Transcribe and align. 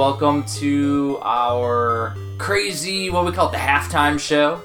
Welcome 0.00 0.44
to 0.60 1.18
our 1.20 2.16
crazy, 2.38 3.10
what 3.10 3.26
we 3.26 3.32
call 3.32 3.50
it, 3.50 3.52
the 3.52 3.58
halftime 3.58 4.18
show. 4.18 4.62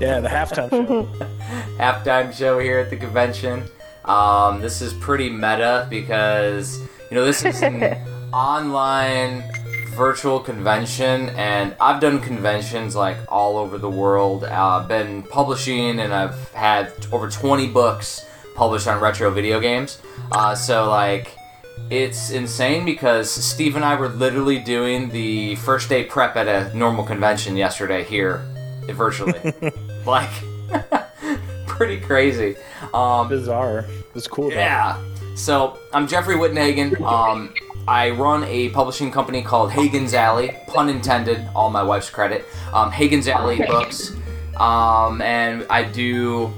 Yeah, 0.00 0.20
the 0.20 0.28
halftime 0.28 0.70
show. 0.70 1.04
halftime 1.76 2.32
show 2.32 2.58
here 2.58 2.78
at 2.78 2.88
the 2.88 2.96
convention. 2.96 3.64
Um, 4.06 4.62
this 4.62 4.80
is 4.80 4.94
pretty 4.94 5.28
meta 5.28 5.86
because, 5.90 6.80
you 7.10 7.16
know, 7.16 7.24
this 7.26 7.44
is 7.44 7.60
an 7.62 7.82
online 8.32 9.44
virtual 9.90 10.40
convention, 10.40 11.28
and 11.36 11.76
I've 11.78 12.00
done 12.00 12.18
conventions 12.18 12.96
like 12.96 13.18
all 13.28 13.58
over 13.58 13.76
the 13.76 13.90
world. 13.90 14.44
Uh, 14.44 14.78
I've 14.80 14.88
been 14.88 15.22
publishing, 15.22 16.00
and 16.00 16.14
I've 16.14 16.50
had 16.54 16.94
over 17.12 17.28
20 17.28 17.68
books 17.68 18.24
published 18.54 18.88
on 18.88 19.02
retro 19.02 19.30
video 19.30 19.60
games. 19.60 20.00
Uh, 20.32 20.54
so, 20.54 20.88
like, 20.88 21.36
it's 21.90 22.30
insane 22.30 22.84
because 22.84 23.30
Steve 23.30 23.76
and 23.76 23.84
I 23.84 23.96
were 23.96 24.08
literally 24.08 24.58
doing 24.58 25.10
the 25.10 25.56
first 25.56 25.88
day 25.88 26.04
prep 26.04 26.36
at 26.36 26.48
a 26.48 26.76
normal 26.76 27.04
convention 27.04 27.56
yesterday 27.56 28.02
here, 28.04 28.46
virtually. 28.88 29.52
like, 30.06 30.30
pretty 31.66 32.00
crazy. 32.00 32.56
Um, 32.94 33.28
Bizarre. 33.28 33.84
It's 34.14 34.26
cool. 34.26 34.50
though. 34.50 34.56
yeah. 34.56 35.02
So 35.34 35.78
I'm 35.92 36.06
Jeffrey 36.06 36.36
Wittenhagen. 36.36 37.00
Um, 37.00 37.54
I 37.88 38.10
run 38.10 38.44
a 38.44 38.68
publishing 38.70 39.10
company 39.10 39.42
called 39.42 39.70
Hagen's 39.70 40.14
Alley, 40.14 40.56
pun 40.68 40.88
intended, 40.88 41.46
all 41.54 41.70
my 41.70 41.82
wife's 41.82 42.10
credit. 42.10 42.44
Um, 42.72 42.90
Hagen's 42.90 43.28
Alley 43.28 43.58
books, 43.66 44.14
um, 44.56 45.20
and 45.20 45.66
I 45.68 45.82
do 45.82 46.52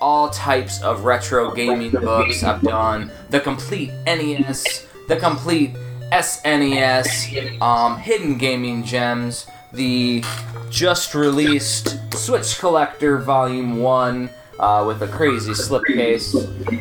all 0.00 0.30
types 0.30 0.82
of 0.82 1.04
retro 1.04 1.52
gaming 1.52 1.90
books. 1.90 2.42
I've 2.42 2.62
done 2.62 3.10
the 3.30 3.40
complete 3.40 3.90
NES, 4.06 4.86
the 5.08 5.16
complete 5.16 5.74
SNES, 6.12 7.60
um, 7.60 7.98
hidden 7.98 8.38
gaming 8.38 8.84
gems, 8.84 9.46
the 9.72 10.24
just 10.70 11.14
released 11.14 11.98
Switch 12.14 12.58
Collector 12.58 13.18
Volume 13.18 13.80
1 13.80 14.30
uh, 14.58 14.84
with 14.86 15.02
a 15.02 15.08
crazy 15.08 15.52
slipcase. 15.52 16.34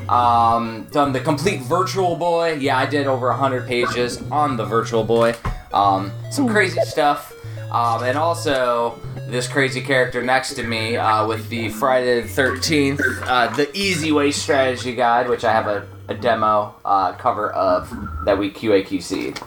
Um, 0.09 0.87
done 0.91 1.13
the 1.13 1.19
complete 1.19 1.61
Virtual 1.61 2.15
Boy. 2.15 2.53
Yeah, 2.53 2.77
I 2.77 2.85
did 2.85 3.07
over 3.07 3.27
100 3.29 3.67
pages 3.67 4.21
on 4.31 4.57
the 4.57 4.65
Virtual 4.65 5.03
Boy. 5.03 5.35
Um, 5.73 6.11
some 6.31 6.47
crazy 6.47 6.81
stuff. 6.81 7.33
Um, 7.71 8.03
and 8.03 8.17
also, 8.17 8.97
this 9.27 9.47
crazy 9.47 9.81
character 9.81 10.21
next 10.23 10.53
to 10.53 10.63
me 10.63 10.95
uh, 10.95 11.27
with 11.27 11.49
the 11.49 11.69
Friday 11.69 12.21
the 12.21 12.27
13th, 12.27 13.01
uh, 13.23 13.47
the 13.55 13.75
Easy 13.77 14.11
Way 14.11 14.31
Strategy 14.31 14.95
Guide, 14.95 15.27
which 15.27 15.43
I 15.43 15.51
have 15.51 15.67
a, 15.67 15.85
a 16.07 16.13
demo 16.15 16.75
uh, 16.85 17.13
cover 17.13 17.51
of 17.51 17.89
that 18.25 18.37
we 18.37 18.51
QAQC'd. 18.51 19.41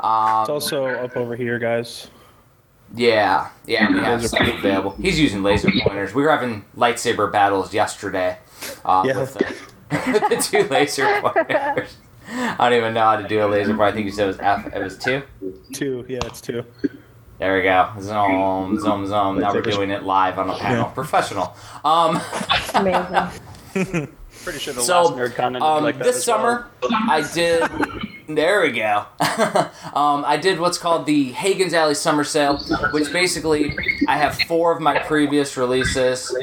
Um, 0.00 0.40
It's 0.42 0.50
also 0.50 0.86
up 0.86 1.16
over 1.16 1.36
here, 1.36 1.58
guys. 1.58 2.08
yeah, 2.94 3.50
yeah, 3.66 3.90
we 3.92 3.98
have 3.98 4.22
Laser 4.22 4.28
stuff 4.28 4.48
available. 4.58 4.92
He's 4.92 5.20
using 5.20 5.42
laser 5.42 5.70
pointers. 5.84 6.14
We 6.14 6.22
were 6.22 6.30
having 6.30 6.64
lightsaber 6.76 7.30
battles 7.30 7.74
yesterday. 7.74 8.38
Uh, 8.86 9.02
Yeah. 9.06 9.18
with, 9.20 9.34
the, 9.34 9.54
the 9.90 10.36
two 10.42 10.66
laser 10.68 11.04
pointers. 11.20 11.96
I 12.28 12.56
don't 12.70 12.78
even 12.78 12.94
know 12.94 13.04
how 13.04 13.16
to 13.16 13.28
do 13.28 13.44
a 13.44 13.46
laser 13.46 13.76
point. 13.76 13.92
I 13.92 13.92
think 13.92 14.06
you 14.06 14.12
said 14.12 14.24
it 14.24 14.28
was 14.28 14.38
F. 14.40 14.66
It 14.74 14.82
was 14.82 14.96
two. 14.98 15.22
Two. 15.74 16.04
Yeah, 16.08 16.18
it's 16.24 16.40
two. 16.40 16.64
There 17.38 17.56
we 17.56 17.62
go. 17.62 17.90
Zoom, 18.00 18.80
zoom, 18.80 19.06
zoom. 19.06 19.40
Now 19.40 19.52
we're 19.52 19.60
doing 19.60 19.90
it 19.90 20.04
live 20.04 20.38
on 20.38 20.48
a 20.48 20.56
panel. 20.56 20.84
Yeah. 20.86 20.92
Professional. 20.92 21.54
Um, 21.84 22.18
Amazing. 22.74 23.28
Pretty 24.44 24.58
sure 24.58 24.74
the 24.74 24.80
So, 24.80 25.02
last 25.02 25.12
nerd 25.14 25.34
con 25.34 25.56
um, 25.56 25.82
like 25.82 25.98
that 25.98 26.04
this 26.04 26.16
as 26.16 26.26
well. 26.26 26.36
summer, 26.38 26.70
I 27.10 27.28
did. 27.34 27.62
There 28.28 28.62
we 28.62 28.70
go. 28.72 29.04
um, 29.94 30.24
I 30.26 30.36
did 30.40 30.58
what's 30.60 30.78
called 30.78 31.06
the 31.06 31.32
Hagen's 31.32 31.74
Alley 31.74 31.94
Summer 31.94 32.24
Sale, 32.24 32.58
which 32.92 33.12
basically 33.12 33.76
I 34.08 34.16
have 34.16 34.40
four 34.42 34.72
of 34.72 34.80
my 34.80 34.98
previous 35.00 35.56
releases. 35.56 36.34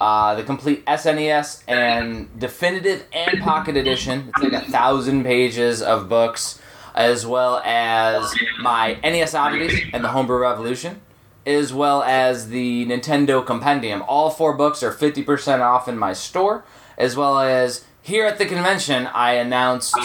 Uh, 0.00 0.34
the 0.34 0.42
complete 0.42 0.84
SNES 0.86 1.62
and 1.68 2.28
definitive 2.38 3.04
and 3.12 3.40
pocket 3.40 3.76
edition. 3.76 4.32
It's 4.36 4.52
like 4.52 4.64
a 4.64 4.70
thousand 4.70 5.22
pages 5.22 5.80
of 5.80 6.08
books, 6.08 6.60
as 6.94 7.26
well 7.26 7.62
as 7.64 8.34
my 8.60 8.98
NES 9.02 9.34
Oddities 9.34 9.80
and 9.92 10.04
the 10.04 10.08
Homebrew 10.08 10.38
Revolution, 10.38 11.00
as 11.46 11.72
well 11.72 12.02
as 12.02 12.48
the 12.48 12.86
Nintendo 12.86 13.44
Compendium. 13.44 14.02
All 14.06 14.30
four 14.30 14.54
books 14.54 14.82
are 14.82 14.92
50% 14.92 15.60
off 15.60 15.88
in 15.88 15.98
my 15.98 16.12
store, 16.12 16.64
as 16.96 17.16
well 17.16 17.38
as 17.38 17.84
here 18.02 18.26
at 18.26 18.38
the 18.38 18.46
convention, 18.46 19.06
I 19.06 19.34
announced 19.34 19.96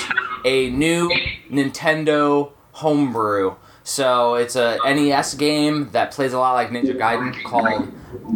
a 0.45 0.69
new 0.69 1.09
Nintendo 1.49 2.51
homebrew. 2.73 3.55
So 3.87 4.35
it's 4.35 4.57
a 4.57 4.77
NES 4.83 5.35
game 5.35 5.91
that 5.91 6.11
plays 6.11 6.33
a 6.33 6.39
lot 6.39 6.55
like 6.55 6.71
Ninja 6.71 6.93
Gaiden 6.93 7.41
called 7.45 7.89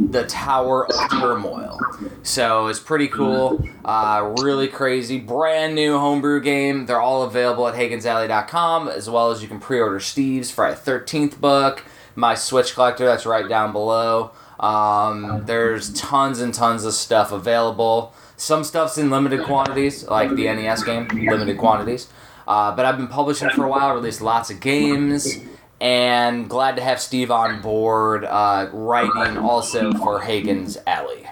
The 0.10 0.24
Tower 0.24 0.88
of 0.88 1.12
Turmoil. 1.12 1.78
So 2.24 2.68
it's 2.68 2.80
pretty 2.80 3.10
cool, 3.10 3.62
uh, 3.84 4.34
really 4.42 4.70
crazy, 4.70 5.20
brand 5.20 5.76
new 5.76 6.00
homebrew 6.00 6.40
game. 6.40 6.86
They're 6.86 7.02
all 7.02 7.24
available 7.24 7.68
at 7.68 7.76
HagensAlley.com, 7.76 8.88
as 8.88 9.10
well 9.10 9.30
as 9.30 9.42
you 9.42 9.50
can 9.50 9.60
pre-order 9.60 10.00
Steve's 10.00 10.50
Friday 10.50 10.78
Thirteenth 10.78 11.42
book, 11.42 11.84
my 12.16 12.34
Switch 12.34 12.74
collector 12.74 13.06
that's 13.06 13.26
right 13.26 13.48
down 13.50 13.74
below. 13.74 14.32
Um, 14.58 15.44
there's 15.48 15.92
tons 15.92 16.40
and 16.40 16.54
tons 16.54 16.86
of 16.86 16.94
stuff 16.94 17.34
available. 17.34 18.14
Some 18.38 18.64
stuff's 18.64 18.98
in 18.98 19.10
limited 19.10 19.44
quantities, 19.44 20.08
like 20.08 20.30
the 20.30 20.46
NES 20.46 20.84
game, 20.84 21.10
limited 21.10 21.58
quantities. 21.58 22.08
Uh, 22.52 22.76
but 22.76 22.84
I've 22.84 22.98
been 22.98 23.08
publishing 23.08 23.50
for 23.52 23.64
a 23.64 23.70
while, 23.70 23.96
released 23.96 24.20
lots 24.20 24.52
of 24.52 24.60
games, 24.60 25.38
and 25.80 26.50
glad 26.50 26.76
to 26.76 26.82
have 26.82 27.00
Steve 27.00 27.32
on 27.32 27.62
board, 27.62 28.26
uh, 28.26 28.68
writing 28.74 29.38
also 29.38 29.94
for 29.94 30.20
Hagen's 30.20 30.78
Alley. 30.86 31.26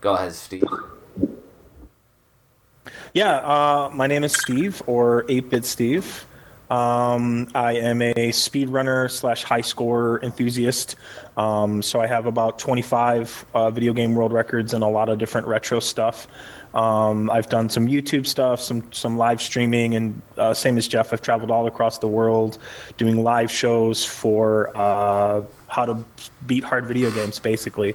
Go 0.00 0.14
ahead, 0.14 0.32
Steve. 0.32 0.64
Yeah, 3.14 3.36
uh, 3.36 3.92
my 3.94 4.08
name 4.08 4.24
is 4.24 4.32
Steve, 4.32 4.82
or 4.88 5.22
8-Bit 5.28 5.64
Steve. 5.64 6.26
Um, 6.68 7.46
I 7.54 7.74
am 7.74 8.02
a 8.02 8.14
speedrunner 8.32 9.08
slash 9.08 9.44
high 9.44 9.60
score 9.60 10.20
enthusiast. 10.24 10.96
Um, 11.36 11.80
so 11.80 12.00
I 12.00 12.08
have 12.08 12.26
about 12.26 12.58
25 12.58 13.46
uh, 13.54 13.70
video 13.70 13.92
game 13.92 14.16
world 14.16 14.32
records 14.32 14.74
and 14.74 14.82
a 14.82 14.88
lot 14.88 15.08
of 15.08 15.18
different 15.18 15.46
retro 15.46 15.78
stuff. 15.78 16.26
Um, 16.76 17.30
I've 17.30 17.48
done 17.48 17.70
some 17.70 17.86
YouTube 17.86 18.26
stuff, 18.26 18.60
some 18.60 18.92
some 18.92 19.16
live 19.16 19.40
streaming, 19.40 19.94
and 19.94 20.20
uh, 20.36 20.52
same 20.52 20.76
as 20.76 20.86
Jeff, 20.86 21.10
I've 21.10 21.22
traveled 21.22 21.50
all 21.50 21.66
across 21.66 21.96
the 21.98 22.06
world 22.06 22.58
doing 22.98 23.24
live 23.24 23.50
shows 23.50 24.04
for 24.04 24.76
uh, 24.76 25.42
how 25.68 25.86
to 25.86 26.04
beat 26.46 26.62
hard 26.64 26.84
video 26.84 27.10
games, 27.10 27.38
basically. 27.38 27.94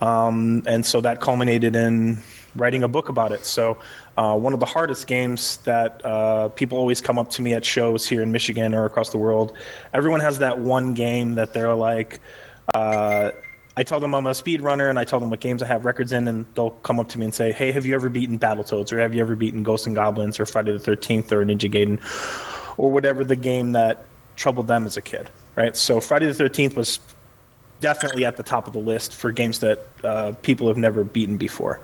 Um, 0.00 0.64
and 0.66 0.84
so 0.84 1.00
that 1.00 1.20
culminated 1.20 1.76
in 1.76 2.18
writing 2.56 2.82
a 2.82 2.88
book 2.88 3.08
about 3.08 3.30
it. 3.30 3.44
So, 3.44 3.78
uh, 4.16 4.36
one 4.36 4.52
of 4.52 4.58
the 4.58 4.66
hardest 4.66 5.06
games 5.06 5.58
that 5.58 6.04
uh, 6.04 6.48
people 6.48 6.76
always 6.76 7.00
come 7.00 7.20
up 7.20 7.30
to 7.30 7.42
me 7.42 7.54
at 7.54 7.64
shows 7.64 8.04
here 8.04 8.22
in 8.22 8.32
Michigan 8.32 8.74
or 8.74 8.84
across 8.84 9.10
the 9.10 9.18
world, 9.18 9.56
everyone 9.94 10.18
has 10.18 10.40
that 10.40 10.58
one 10.58 10.92
game 10.92 11.36
that 11.36 11.52
they're 11.52 11.74
like, 11.74 12.18
uh, 12.74 13.30
I 13.78 13.84
tell 13.84 14.00
them 14.00 14.12
I'm 14.12 14.26
a 14.26 14.30
speedrunner 14.30 14.90
and 14.90 14.98
I 14.98 15.04
tell 15.04 15.20
them 15.20 15.30
what 15.30 15.38
games 15.38 15.62
I 15.62 15.66
have 15.68 15.84
records 15.84 16.10
in, 16.10 16.26
and 16.26 16.44
they'll 16.56 16.72
come 16.82 16.98
up 16.98 17.08
to 17.10 17.18
me 17.18 17.26
and 17.26 17.32
say, 17.32 17.52
Hey, 17.52 17.70
have 17.70 17.86
you 17.86 17.94
ever 17.94 18.08
beaten 18.08 18.36
Battletoads 18.36 18.92
or 18.92 18.98
have 18.98 19.14
you 19.14 19.20
ever 19.20 19.36
beaten 19.36 19.62
Ghosts 19.62 19.86
'n 19.86 19.94
Goblins 19.94 20.40
or 20.40 20.46
Friday 20.46 20.72
the 20.72 20.80
13th 20.80 21.30
or 21.30 21.44
Ninja 21.44 21.72
Gaiden 21.72 22.00
or 22.76 22.90
whatever 22.90 23.22
the 23.22 23.36
game 23.36 23.70
that 23.72 24.04
troubled 24.34 24.66
them 24.66 24.84
as 24.84 24.96
a 24.96 25.00
kid, 25.00 25.30
right? 25.54 25.76
So, 25.76 26.00
Friday 26.00 26.26
the 26.26 26.32
13th 26.32 26.74
was 26.74 26.98
definitely 27.80 28.24
at 28.24 28.36
the 28.36 28.42
top 28.42 28.66
of 28.66 28.72
the 28.72 28.80
list 28.80 29.14
for 29.14 29.30
games 29.30 29.60
that 29.60 29.86
uh, 30.02 30.32
people 30.42 30.66
have 30.66 30.76
never 30.76 31.04
beaten 31.04 31.36
before. 31.36 31.78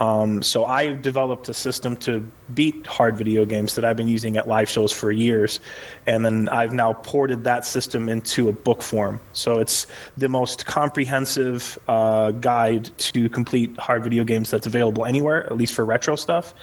Um, 0.00 0.42
so 0.42 0.64
I 0.66 0.92
developed 0.92 1.48
a 1.48 1.54
system 1.54 1.96
to 1.98 2.20
beat 2.54 2.86
hard 2.86 3.16
video 3.16 3.44
games 3.44 3.74
that 3.76 3.84
I've 3.84 3.96
been 3.96 4.08
using 4.08 4.36
at 4.36 4.46
live 4.46 4.68
shows 4.68 4.92
for 4.92 5.10
years, 5.10 5.60
and 6.06 6.24
then 6.24 6.48
I've 6.50 6.72
now 6.72 6.92
ported 6.92 7.44
that 7.44 7.64
system 7.64 8.08
into 8.08 8.48
a 8.48 8.52
book 8.52 8.82
form. 8.82 9.20
So 9.32 9.58
it's 9.58 9.86
the 10.16 10.28
most 10.28 10.66
comprehensive 10.66 11.78
uh, 11.88 12.32
guide 12.32 12.96
to 12.98 13.28
complete 13.28 13.76
hard 13.78 14.04
video 14.04 14.24
games 14.24 14.50
that's 14.50 14.66
available 14.66 15.06
anywhere, 15.06 15.46
at 15.46 15.56
least 15.56 15.74
for 15.74 15.84
retro 15.84 16.16
stuff. 16.16 16.54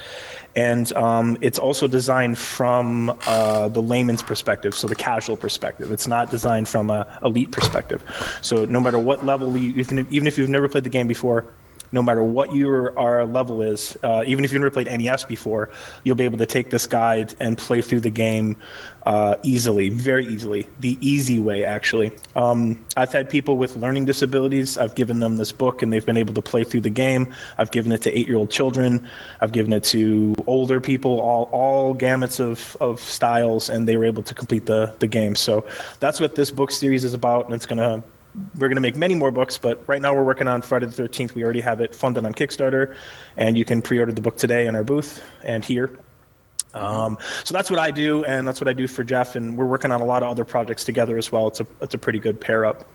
And 0.56 0.94
um, 0.94 1.38
it's 1.41 1.57
also 1.57 1.88
designed 1.88 2.38
from 2.38 3.18
uh, 3.25 3.69
the 3.69 3.81
layman's 3.81 4.21
perspective, 4.21 4.75
so 4.75 4.88
the 4.88 4.95
casual 4.95 5.36
perspective. 5.36 5.91
It's 5.91 6.07
not 6.07 6.29
designed 6.29 6.68
from 6.68 6.91
a 6.91 7.19
elite 7.24 7.51
perspective. 7.51 8.03
So 8.41 8.65
no 8.65 8.79
matter 8.79 9.00
what 9.00 9.25
level 9.25 9.57
you, 9.57 9.74
even 9.75 10.00
if, 10.00 10.12
even 10.12 10.27
if 10.27 10.38
you've 10.38 10.50
never 10.50 10.69
played 10.69 10.83
the 10.83 10.91
game 10.91 11.07
before, 11.07 11.47
no 11.93 12.01
matter 12.01 12.23
what 12.23 12.53
your 12.53 12.97
our 12.97 13.25
level 13.25 13.61
is, 13.61 13.95
uh, 14.03 14.23
even 14.25 14.43
if 14.43 14.51
you've 14.51 14.61
never 14.61 14.71
played 14.71 14.87
NES 14.87 15.23
before, 15.23 15.69
you'll 16.03 16.15
be 16.15 16.25
able 16.25 16.39
to 16.39 16.45
take 16.45 16.71
this 16.71 16.87
guide 16.87 17.35
and 17.39 17.57
play 17.57 17.81
through 17.81 18.01
the 18.01 18.09
game 18.09 18.57
uh, 19.05 19.35
easily, 19.43 19.89
very 19.89 20.25
easily, 20.25 20.67
the 20.79 20.97
easy 20.99 21.39
way 21.39 21.63
actually. 21.63 22.11
Um, 22.35 22.83
I've 22.97 23.11
had 23.11 23.29
people 23.29 23.57
with 23.57 23.75
learning 23.75 24.05
disabilities. 24.05 24.77
I've 24.77 24.95
given 24.95 25.19
them 25.19 25.37
this 25.37 25.51
book 25.51 25.81
and 25.81 25.93
they've 25.93 26.05
been 26.05 26.17
able 26.17 26.33
to 26.33 26.41
play 26.41 26.63
through 26.63 26.81
the 26.81 26.89
game. 26.89 27.33
I've 27.57 27.71
given 27.71 27.91
it 27.91 28.01
to 28.03 28.17
eight-year-old 28.17 28.49
children. 28.49 29.07
I've 29.39 29.51
given 29.51 29.71
it 29.71 29.83
to 29.85 30.35
older 30.47 30.81
people, 30.81 31.19
all 31.19 31.49
all 31.51 31.95
gamuts 31.95 32.39
of 32.39 32.75
of 32.81 32.99
styles, 32.99 33.69
and 33.69 33.87
they 33.87 33.97
were 33.97 34.05
able 34.05 34.23
to 34.23 34.33
complete 34.33 34.65
the 34.65 34.95
the 34.99 35.07
game. 35.07 35.35
So 35.35 35.65
that's 35.99 36.19
what 36.19 36.33
this 36.33 36.49
book 36.49 36.71
series 36.71 37.03
is 37.03 37.13
about, 37.13 37.45
and 37.45 37.53
it's 37.53 37.67
gonna 37.67 38.03
we're 38.56 38.68
going 38.68 38.75
to 38.75 38.81
make 38.81 38.95
many 38.95 39.15
more 39.15 39.31
books, 39.31 39.57
but 39.57 39.83
right 39.88 40.01
now 40.01 40.13
we're 40.13 40.24
working 40.24 40.47
on 40.47 40.62
Friday 40.62 40.88
the 40.88 41.03
13th. 41.03 41.35
We 41.35 41.44
already 41.44 41.62
have 41.62 41.81
it 41.81 41.94
funded 41.94 42.25
on 42.25 42.33
Kickstarter, 42.33 42.95
and 43.38 43.57
you 43.57 43.65
can 43.65 43.81
pre 43.81 44.00
order 44.00 44.12
the 44.12 44.21
book 44.21 44.38
today 44.38 44.68
in 44.68 44.75
our 44.75 44.83
booth 44.83 45.24
and 45.44 45.63
here. 45.63 46.00
Um, 46.74 47.19
so 47.44 47.53
that's 47.53 47.69
what 47.69 47.80
I 47.80 47.91
do, 47.91 48.25
and 48.25 48.47
that's 48.47 48.59
what 48.59 48.68
I 48.68 48.74
do 48.74 48.88
for 48.88 49.03
Jeff, 49.03 49.35
and 49.35 49.56
we're 49.56 49.65
working 49.65 49.91
on 49.91 50.01
a 50.01 50.06
lot 50.06 50.24
of 50.24 50.30
other 50.30 50.45
projects 50.45 50.83
together 50.83 51.18
as 51.18 51.31
well. 51.31 51.47
It's 51.47 51.59
a, 51.59 51.68
it's 51.81 51.94
a 51.94 52.00
pretty 52.00 52.19
good 52.19 52.41
pair 52.41 52.65
up. 52.65 52.85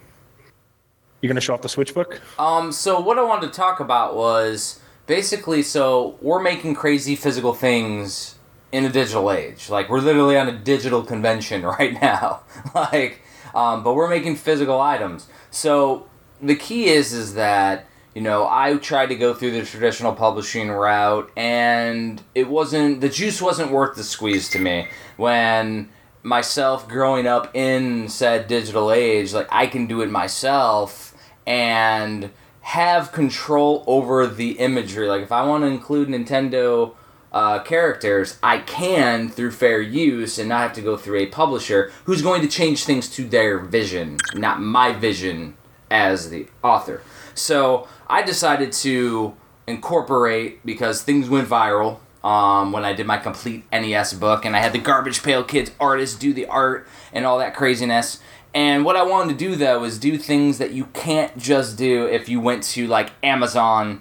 You're 1.20 1.28
going 1.28 1.36
to 1.36 1.40
show 1.40 1.54
off 1.54 1.62
the 1.62 1.68
Switch 1.68 1.94
book? 1.94 2.20
Um, 2.38 2.72
so 2.72 3.00
what 3.00 3.18
I 3.18 3.22
wanted 3.22 3.48
to 3.48 3.52
talk 3.52 3.80
about 3.80 4.16
was 4.16 4.80
basically 5.06 5.62
so 5.62 6.16
we're 6.20 6.40
making 6.40 6.74
crazy 6.74 7.16
physical 7.16 7.54
things 7.54 8.36
in 8.70 8.84
a 8.84 8.88
digital 8.88 9.30
age. 9.30 9.68
Like 9.68 9.88
we're 9.88 10.00
literally 10.00 10.36
on 10.36 10.48
a 10.48 10.56
digital 10.56 11.02
convention 11.02 11.62
right 11.78 12.00
now. 12.00 12.42
like 12.74 13.22
um, 13.54 13.82
but 13.82 13.94
we're 13.94 14.08
making 14.08 14.36
physical 14.36 14.80
items. 14.80 15.26
So 15.50 16.08
the 16.40 16.56
key 16.56 16.88
is 16.88 17.12
is 17.12 17.34
that 17.34 17.86
you 18.14 18.22
know 18.22 18.46
I 18.48 18.76
tried 18.76 19.06
to 19.06 19.16
go 19.16 19.34
through 19.34 19.52
the 19.52 19.64
traditional 19.64 20.14
publishing 20.14 20.70
route, 20.70 21.30
and 21.36 22.22
it 22.34 22.48
wasn't 22.48 23.00
the 23.00 23.08
juice 23.08 23.42
wasn't 23.42 23.72
worth 23.72 23.96
the 23.96 24.04
squeeze 24.04 24.48
to 24.50 24.58
me 24.58 24.88
when 25.16 25.88
myself 26.22 26.88
growing 26.88 27.26
up 27.26 27.54
in 27.54 28.08
said 28.08 28.48
digital 28.48 28.90
age 28.90 29.32
like 29.32 29.46
i 29.50 29.66
can 29.66 29.86
do 29.86 30.02
it 30.02 30.10
myself 30.10 31.14
and 31.46 32.30
have 32.60 33.12
control 33.12 33.84
over 33.86 34.26
the 34.26 34.58
imagery 34.58 35.06
like 35.08 35.22
if 35.22 35.30
i 35.30 35.44
want 35.46 35.62
to 35.62 35.68
include 35.68 36.08
nintendo 36.08 36.94
uh, 37.32 37.60
characters, 37.60 38.38
I 38.42 38.58
can 38.58 39.28
through 39.28 39.50
fair 39.52 39.80
use 39.80 40.38
and 40.38 40.48
not 40.48 40.62
have 40.62 40.72
to 40.74 40.80
go 40.80 40.96
through 40.96 41.18
a 41.18 41.26
publisher 41.26 41.92
who's 42.04 42.22
going 42.22 42.42
to 42.42 42.48
change 42.48 42.84
things 42.84 43.08
to 43.10 43.24
their 43.24 43.58
vision, 43.58 44.18
not 44.34 44.60
my 44.60 44.92
vision 44.92 45.56
as 45.90 46.30
the 46.30 46.46
author. 46.62 47.02
So 47.34 47.88
I 48.08 48.22
decided 48.22 48.72
to 48.72 49.34
incorporate 49.66 50.64
because 50.64 51.02
things 51.02 51.28
went 51.28 51.48
viral 51.48 51.98
um, 52.24 52.72
when 52.72 52.84
I 52.84 52.94
did 52.94 53.06
my 53.06 53.18
complete 53.18 53.64
NES 53.70 54.14
book 54.14 54.44
and 54.44 54.56
I 54.56 54.60
had 54.60 54.72
the 54.72 54.78
Garbage 54.78 55.22
Pail 55.22 55.44
Kids 55.44 55.70
artists 55.78 56.18
do 56.18 56.32
the 56.32 56.46
art 56.46 56.88
and 57.12 57.24
all 57.24 57.38
that 57.38 57.54
craziness. 57.54 58.20
And 58.54 58.84
what 58.84 58.96
I 58.96 59.02
wanted 59.02 59.38
to 59.38 59.44
do 59.44 59.54
though 59.54 59.84
is 59.84 59.98
do 59.98 60.16
things 60.16 60.58
that 60.58 60.72
you 60.72 60.86
can't 60.86 61.36
just 61.38 61.76
do 61.76 62.06
if 62.06 62.28
you 62.28 62.40
went 62.40 62.62
to 62.64 62.86
like 62.86 63.12
Amazon 63.22 64.00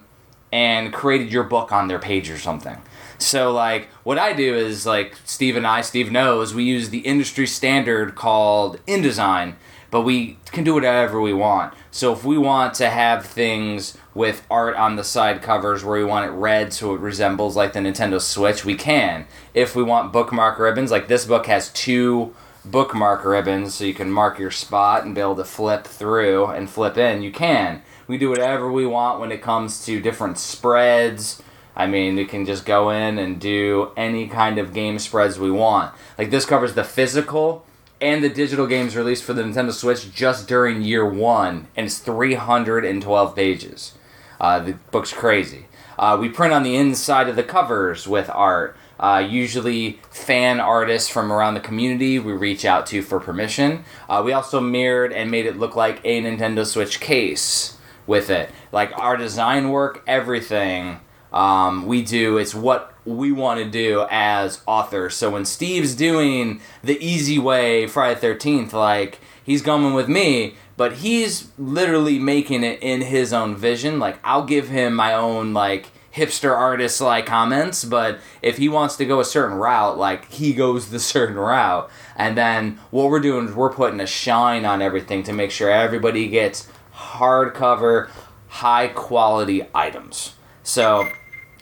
and 0.52 0.94
created 0.94 1.32
your 1.32 1.44
book 1.44 1.72
on 1.72 1.88
their 1.88 2.00
page 2.00 2.30
or 2.30 2.38
something. 2.38 2.78
So 3.20 3.52
like 3.52 3.90
what 4.04 4.18
I 4.18 4.34
do 4.34 4.56
is 4.56 4.86
like 4.86 5.18
Steve 5.26 5.56
and 5.56 5.66
I, 5.66 5.82
Steve 5.82 6.12
knows, 6.12 6.54
we 6.54 6.64
use 6.64 6.90
the 6.90 7.00
industry 7.00 7.48
standard 7.48 8.16
called 8.16 8.84
InDesign, 8.86 9.56
but 9.90 10.02
we 10.02 10.38
can 10.52 10.64
do 10.64 10.74
whatever 10.74 11.20
we 11.22 11.34
want. 11.34 11.74
So 11.92 12.14
if 12.14 12.24
we 12.24 12.38
want 12.38 12.74
to 12.76 12.90
have 12.90 13.26
things 13.26 13.98
with 14.14 14.46
art 14.52 14.76
on 14.76 14.96
the 14.96 15.04
side 15.04 15.42
covers 15.42 15.84
where 15.84 16.00
we 16.00 16.06
want 16.06 16.30
it 16.30 16.34
red 16.34 16.74
so 16.74 16.94
it 16.94 17.00
resembles 17.00 17.56
like 17.56 17.74
the 17.74 17.80
Nintendo 17.80 18.22
Switch, 18.22 18.64
we 18.64 18.76
can. 18.76 19.26
If 19.54 19.76
we 19.76 19.84
want 19.84 20.14
bookmark 20.14 20.60
ribbons, 20.60 20.92
like 20.92 21.08
this 21.08 21.26
book 21.26 21.48
has 21.48 21.70
two 21.70 22.36
bookmark 22.64 23.24
ribbons 23.24 23.76
so 23.76 23.86
you 23.86 23.94
can 23.94 24.12
mark 24.12 24.38
your 24.38 24.52
spot 24.52 25.06
and 25.06 25.16
be 25.16 25.22
able 25.22 25.36
to 25.38 25.46
flip 25.46 25.86
through 25.86 26.48
and 26.48 26.70
flip 26.70 26.98
in, 26.98 27.24
you 27.24 27.32
can. 27.32 27.82
We 28.08 28.18
do 28.18 28.30
whatever 28.30 28.72
we 28.72 28.86
want 28.86 29.20
when 29.20 29.32
it 29.32 29.42
comes 29.42 29.86
to 29.86 30.02
different 30.02 30.38
spreads 30.38 31.42
I 31.78 31.86
mean, 31.86 32.16
we 32.16 32.26
can 32.26 32.44
just 32.44 32.66
go 32.66 32.90
in 32.90 33.20
and 33.20 33.40
do 33.40 33.92
any 33.96 34.28
kind 34.28 34.58
of 34.58 34.74
game 34.74 34.98
spreads 34.98 35.38
we 35.38 35.52
want. 35.52 35.94
Like 36.18 36.32
this 36.32 36.44
covers 36.44 36.74
the 36.74 36.84
physical 36.84 37.68
and 38.02 38.24
the 38.24 38.30
digital 38.30 38.66
games 38.66 38.96
released 38.96 39.24
for 39.24 39.34
the 39.34 39.44
Nintendo 39.44 39.72
Switch 39.72 40.12
just 40.12 40.48
during 40.48 40.82
year 40.82 41.08
one, 41.08 41.68
and 41.76 41.86
it's 41.86 42.00
312 42.00 43.36
pages. 43.36 43.94
Uh, 44.42 44.60
the 44.60 44.74
book's 44.92 45.14
crazy. 45.14 45.66
Uh, 46.00 46.18
we 46.20 46.30
print 46.30 46.54
on 46.54 46.64
the 46.64 46.76
inside 46.76 47.30
of 47.30 47.36
the 47.36 47.44
covers 47.44 48.08
with 48.08 48.30
art. 48.32 48.76
Uh, 49.00 49.24
usually, 49.28 50.00
fan 50.10 50.60
artists 50.60 51.10
from 51.10 51.32
around 51.32 51.54
the 51.54 51.60
community 51.60 52.18
we 52.18 52.34
reach 52.34 52.66
out 52.66 52.88
to 52.88 53.04
for 53.04 53.20
permission. 53.20 53.84
Uh, 54.10 54.22
we 54.26 54.34
also 54.34 54.60
mirrored 54.60 55.14
and 55.14 55.30
made 55.30 55.46
it 55.46 55.58
look 55.58 55.76
like 55.76 56.02
a 56.04 56.22
Nintendo 56.22 56.66
Switch 56.66 57.00
case 57.00 57.78
with 58.08 58.32
it. 58.32 58.50
Like 58.72 58.92
our 58.98 59.16
design 59.16 59.70
work, 59.70 60.04
everything 60.08 61.00
um, 61.32 61.86
we 61.86 62.02
do. 62.02 62.38
It's 62.38 62.56
what 62.56 62.94
we 63.06 63.32
want 63.32 63.60
to 63.60 63.70
do 63.70 64.06
as 64.10 64.62
authors. 64.66 65.16
So 65.16 65.30
when 65.30 65.46
Steve's 65.46 65.96
doing 65.96 66.62
the 66.84 66.98
easy 67.04 67.40
way 67.40 67.88
Friday 67.88 68.20
Thirteenth, 68.20 68.74
like 68.74 69.20
he's 69.44 69.62
going 69.62 69.94
with 69.94 70.08
me, 70.08 70.56
but 70.76 70.94
he's 70.94 71.50
literally 71.58 72.20
making 72.20 72.64
it 72.64 72.80
in 72.82 73.02
his 73.02 73.34
own 73.34 73.56
vision. 73.56 74.00
Like 74.00 74.20
I'll 74.24 74.46
give 74.46 74.70
him 74.70 74.94
my 74.94 75.14
own 75.14 75.54
like 75.54 75.88
hipster 76.18 76.56
artist 76.56 77.00
like 77.00 77.28
comments, 77.28 77.86
but 77.86 78.20
if 78.42 78.58
he 78.58 78.68
wants 78.68 78.96
to 78.96 79.06
go 79.06 79.20
a 79.20 79.26
certain 79.26 79.58
route, 79.58 79.98
like 79.98 80.32
he 80.32 80.54
goes 80.54 80.90
the 80.90 81.00
certain 81.14 81.36
route. 81.36 81.90
And 82.16 82.36
then 82.36 82.80
what 82.90 83.10
we're 83.10 83.20
doing 83.20 83.48
is 83.48 83.54
we're 83.54 83.72
putting 83.72 84.00
a 84.00 84.08
shine 84.08 84.66
on 84.66 84.82
everything 84.82 85.24
to 85.24 85.34
make 85.34 85.52
sure 85.52 85.70
everybody 85.70 86.28
gets 86.28 86.68
hardcover, 86.96 88.10
high 88.48 88.88
quality 88.88 89.64
items. 89.76 90.34
So 90.68 91.08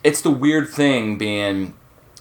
it's 0.03 0.21
the 0.21 0.31
weird 0.31 0.67
thing 0.69 1.19
being, 1.19 1.75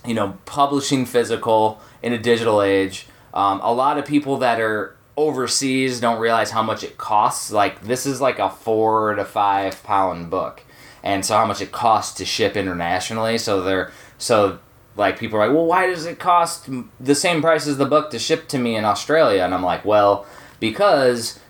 you 0.05 0.13
know, 0.13 0.37
publishing 0.45 1.07
physical 1.07 1.81
in 2.03 2.13
a 2.13 2.19
digital 2.19 2.61
age. 2.61 3.07
Um, 3.33 3.59
a 3.63 3.73
lot 3.73 3.97
of 3.97 4.05
people 4.05 4.37
that 4.39 4.61
are 4.61 4.95
overseas 5.17 5.99
don't 5.99 6.21
realize 6.21 6.51
how 6.51 6.63
much 6.63 6.85
it 6.85 6.99
costs. 6.99 7.51
Like 7.51 7.81
this 7.85 8.05
is 8.05 8.21
like 8.21 8.39
a 8.39 8.51
four 8.51 9.15
to 9.15 9.25
five 9.25 9.83
pound 9.83 10.29
book, 10.29 10.63
and 11.03 11.25
so 11.25 11.35
how 11.39 11.47
much 11.47 11.63
it 11.63 11.73
costs 11.73 12.19
to 12.19 12.27
ship 12.27 12.55
internationally. 12.55 13.39
So 13.39 13.63
they're 13.63 13.91
so 14.19 14.59
like 14.95 15.19
people 15.19 15.39
are 15.39 15.47
like, 15.47 15.57
well, 15.57 15.65
why 15.65 15.87
does 15.87 16.05
it 16.05 16.19
cost 16.19 16.69
the 17.01 17.15
same 17.15 17.41
price 17.41 17.67
as 17.67 17.79
the 17.79 17.87
book 17.87 18.11
to 18.11 18.19
ship 18.19 18.47
to 18.49 18.59
me 18.59 18.77
in 18.77 18.85
Australia? 18.85 19.43
And 19.43 19.55
I'm 19.55 19.65
like, 19.65 19.87
well, 19.87 20.27
because 20.61 21.41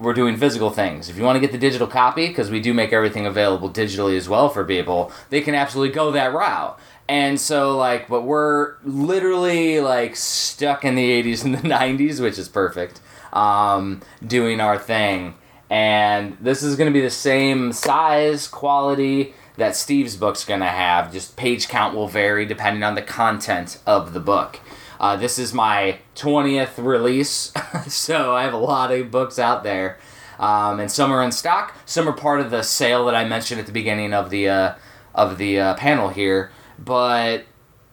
we're 0.00 0.14
doing 0.14 0.36
physical 0.36 0.70
things. 0.70 1.08
If 1.08 1.16
you 1.16 1.22
want 1.22 1.36
to 1.36 1.40
get 1.40 1.52
the 1.52 1.58
digital 1.58 1.86
copy, 1.86 2.28
because 2.28 2.50
we 2.50 2.60
do 2.60 2.72
make 2.72 2.92
everything 2.92 3.26
available 3.26 3.70
digitally 3.70 4.16
as 4.16 4.28
well 4.28 4.48
for 4.48 4.64
people, 4.64 5.12
they 5.28 5.42
can 5.42 5.54
absolutely 5.54 5.94
go 5.94 6.10
that 6.12 6.32
route. 6.32 6.78
And 7.08 7.40
so, 7.40 7.76
like, 7.76 8.08
but 8.08 8.22
we're 8.22 8.76
literally 8.82 9.80
like 9.80 10.16
stuck 10.16 10.84
in 10.84 10.94
the 10.94 11.22
80s 11.22 11.44
and 11.44 11.54
the 11.54 11.68
90s, 11.68 12.20
which 12.20 12.38
is 12.38 12.48
perfect, 12.48 13.00
um, 13.32 14.00
doing 14.26 14.60
our 14.60 14.78
thing. 14.78 15.34
And 15.68 16.36
this 16.40 16.62
is 16.62 16.76
going 16.76 16.90
to 16.90 16.94
be 16.94 17.02
the 17.02 17.10
same 17.10 17.72
size, 17.72 18.48
quality 18.48 19.34
that 19.56 19.76
Steve's 19.76 20.16
book's 20.16 20.44
going 20.44 20.60
to 20.60 20.66
have. 20.66 21.12
Just 21.12 21.36
page 21.36 21.68
count 21.68 21.94
will 21.94 22.08
vary 22.08 22.46
depending 22.46 22.82
on 22.82 22.94
the 22.94 23.02
content 23.02 23.78
of 23.86 24.14
the 24.14 24.20
book. 24.20 24.58
Uh, 25.00 25.16
this 25.16 25.38
is 25.38 25.54
my 25.54 25.98
20th 26.14 26.72
release, 26.76 27.54
so 27.88 28.34
I 28.36 28.42
have 28.42 28.52
a 28.52 28.58
lot 28.58 28.92
of 28.92 29.10
books 29.10 29.38
out 29.38 29.64
there. 29.64 29.98
Um, 30.38 30.78
and 30.78 30.92
some 30.92 31.10
are 31.10 31.22
in 31.22 31.32
stock. 31.32 31.74
Some 31.86 32.06
are 32.06 32.12
part 32.12 32.40
of 32.40 32.50
the 32.50 32.62
sale 32.62 33.06
that 33.06 33.14
I 33.14 33.24
mentioned 33.24 33.60
at 33.60 33.66
the 33.66 33.72
beginning 33.72 34.12
of 34.12 34.28
the 34.28 34.48
uh, 34.48 34.74
of 35.14 35.38
the 35.38 35.58
uh, 35.58 35.74
panel 35.74 36.10
here. 36.10 36.50
But 36.78 37.46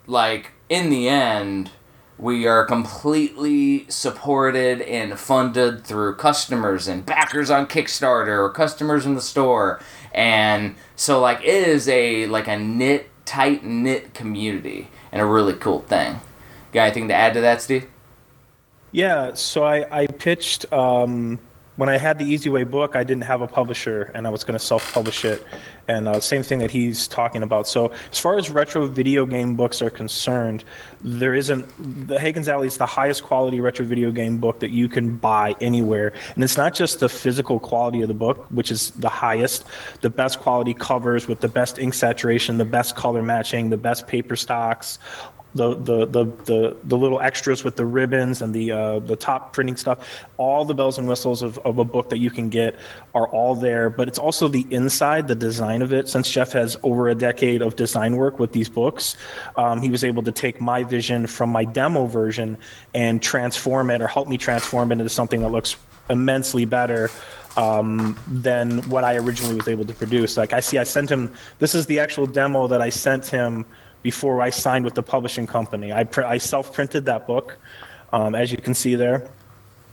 like 0.06 0.52
in 0.68 0.90
the 0.90 1.08
end, 1.08 1.72
we 2.18 2.46
are 2.46 2.66
completely 2.66 3.90
supported 3.90 4.82
and 4.82 5.18
funded 5.18 5.86
through 5.86 6.16
customers 6.16 6.90
and 6.90 7.06
backers 7.06 7.50
on 7.50 7.68
Kickstarter 7.68 8.38
or 8.38 8.50
customers 8.50 9.06
in 9.06 9.16
the 9.16 9.22
store. 9.22 9.80
And 10.14 10.76
so 10.98 11.22
like 11.22 11.40
it 11.40 11.68
is 11.68 11.88
a 11.88 12.28
like 12.28 12.50
a 12.50 12.58
knit 12.58 13.10
tight 13.24 13.64
knit 13.64 14.14
community 14.14 14.90
and 15.12 15.22
a 15.22 15.26
really 15.26 15.54
cool 15.54 15.82
thing. 15.82 16.20
Got 16.78 16.84
anything 16.84 17.08
to 17.08 17.16
add 17.16 17.34
to 17.34 17.42
that, 17.42 17.60
Steve? 17.64 17.88
Yeah, 18.92 19.34
so 19.34 19.64
I, 19.64 20.04
I 20.04 20.06
pitched 20.06 20.72
um, 20.72 21.40
when 21.76 21.90
I 21.90 21.98
had 21.98 22.20
the 22.20 22.26
Easy 22.26 22.52
Way 22.52 22.66
book, 22.66 22.96
I 22.96 23.04
didn't 23.04 23.24
have 23.24 23.42
a 23.42 23.48
publisher, 23.48 24.12
and 24.14 24.28
I 24.28 24.30
was 24.30 24.44
going 24.44 24.60
to 24.60 24.64
self-publish 24.64 25.26
it. 25.26 25.44
And 25.88 26.08
uh, 26.08 26.20
same 26.20 26.44
thing 26.44 26.60
that 26.60 26.70
he's 26.70 27.08
talking 27.08 27.42
about. 27.42 27.68
So 27.68 27.94
as 28.12 28.20
far 28.20 28.38
as 28.38 28.52
retro 28.52 28.86
video 28.86 29.26
game 29.26 29.56
books 29.56 29.82
are 29.82 29.90
concerned, 29.90 30.66
there 31.02 31.34
isn't 31.34 32.08
the 32.08 32.20
Hagen's 32.20 32.48
Alley 32.48 32.68
is 32.68 32.78
the 32.78 32.86
highest 32.86 33.24
quality 33.24 33.60
retro 33.60 33.84
video 33.84 34.12
game 34.12 34.38
book 34.38 34.60
that 34.60 34.70
you 34.70 34.88
can 34.88 35.16
buy 35.18 35.56
anywhere. 35.62 36.14
And 36.36 36.44
it's 36.44 36.58
not 36.58 36.76
just 36.76 37.00
the 37.00 37.10
physical 37.10 37.60
quality 37.60 38.04
of 38.04 38.08
the 38.08 38.14
book, 38.14 38.46
which 38.52 38.70
is 38.70 38.92
the 38.92 39.10
highest, 39.10 39.66
the 40.02 40.12
best 40.12 40.40
quality 40.40 40.76
covers 40.76 41.28
with 41.28 41.40
the 41.40 41.48
best 41.48 41.80
ink 41.80 41.96
saturation, 41.96 42.60
the 42.60 42.66
best 42.66 42.96
color 42.96 43.24
matching, 43.24 43.72
the 43.72 43.78
best 43.78 44.06
paper 44.06 44.36
stocks, 44.36 45.00
the 45.58 45.76
the 45.76 46.06
the 46.06 46.26
the, 46.46 46.78
the 46.84 46.98
little 46.98 47.20
extras 47.20 47.64
with 47.64 47.76
the 47.76 47.86
ribbons 47.86 48.42
and 48.42 48.54
the 48.54 48.72
uh, 48.72 49.00
the 49.00 49.16
top 49.16 49.54
printing 49.54 49.76
stuff, 49.76 50.26
all 50.38 50.64
the 50.64 50.74
bells 50.74 50.98
and 50.98 51.08
whistles 51.08 51.42
of, 51.42 51.58
of 51.60 51.78
a 51.80 51.84
book 51.84 52.10
that 52.10 52.20
you 52.20 52.32
can 52.32 52.50
get 52.50 52.76
are 53.14 53.28
all 53.28 53.56
there. 53.56 53.90
But 53.90 54.08
it's 54.08 54.20
also 54.20 54.48
the 54.48 54.66
inside, 54.70 55.28
the 55.28 55.36
design 55.36 55.82
of 55.82 55.92
it. 55.92 56.08
Since 56.08 56.32
Jeff 56.32 56.54
has 56.54 56.78
over 56.84 57.10
a 57.10 57.16
decade 57.16 57.62
of 57.62 57.76
design 57.76 58.16
work 58.16 58.40
with 58.40 58.54
these 58.54 58.70
books, 58.70 59.18
um, 59.58 59.82
he 59.82 59.90
was 59.90 60.04
able 60.04 60.24
to 60.24 60.32
take 60.32 60.62
my 60.62 60.84
vision 60.84 61.28
from 61.28 61.50
my 61.50 61.66
demo 61.66 62.06
version 62.06 62.58
and 62.94 63.22
transform 63.22 63.90
it 63.90 64.02
or 64.02 64.08
help 64.08 64.28
me 64.28 64.38
transform 64.38 64.92
it 64.92 65.00
into 65.00 65.10
something 65.10 65.42
that 65.42 65.50
looks 65.50 65.76
immensely 66.10 66.66
better 66.66 67.10
um, 67.58 68.18
than 68.28 68.88
what 68.90 69.04
I 69.04 69.18
originally 69.18 69.56
was 69.56 69.68
able 69.68 69.86
to 69.86 69.94
produce. 69.94 70.38
Like 70.38 70.54
I 70.54 70.60
see, 70.60 70.78
I 70.78 70.84
sent 70.84 71.12
him. 71.12 71.34
This 71.60 71.76
is 71.76 71.88
the 71.88 72.00
actual 72.00 72.28
demo 72.28 72.68
that 72.68 72.82
I 72.82 72.90
sent 72.90 73.26
him 73.26 73.66
before 74.04 74.42
I 74.42 74.50
signed 74.50 74.86
with 74.86 74.96
the 74.96 75.04
publishing 75.04 75.48
company. 75.48 75.92
I, 75.92 76.04
pr- 76.04 76.24
I 76.24 76.38
self 76.38 76.74
printed 76.74 77.06
that 77.06 77.28
book, 77.28 77.58
um, 78.14 78.36
as 78.36 78.52
you 78.52 78.58
can 78.58 78.74
see 78.74 78.96
there. 78.96 79.30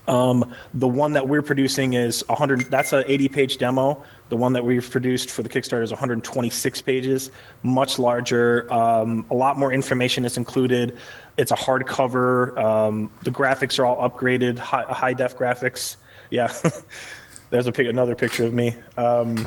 Um, 0.06 0.54
the 0.74 0.88
one 0.88 1.14
that 1.14 1.28
we're 1.28 1.42
producing 1.42 1.94
is 1.94 2.26
100. 2.28 2.70
That's 2.70 2.92
an 2.92 3.04
80 3.06 3.28
page 3.28 3.58
demo. 3.58 4.04
The 4.28 4.36
one 4.36 4.52
that 4.54 4.64
we've 4.64 4.88
produced 4.88 5.30
for 5.30 5.42
the 5.42 5.48
Kickstarter 5.48 5.82
is 5.82 5.90
126 5.90 6.82
pages, 6.82 7.30
much 7.62 7.98
larger. 7.98 8.70
Um, 8.72 9.24
a 9.30 9.34
lot 9.34 9.58
more 9.58 9.72
information 9.72 10.24
is 10.24 10.36
included. 10.36 10.98
It's 11.36 11.52
a 11.52 11.56
hardcover. 11.56 12.56
Um, 12.58 13.10
the 13.22 13.30
graphics 13.30 13.78
are 13.78 13.86
all 13.86 14.08
upgraded, 14.08 14.58
high, 14.58 14.84
high 14.84 15.14
def 15.14 15.36
graphics. 15.36 15.96
Yeah. 16.30 16.52
There's 17.50 17.66
a 17.66 17.88
another 17.88 18.14
picture 18.14 18.44
of 18.44 18.52
me. 18.52 18.74
Um, 18.96 19.46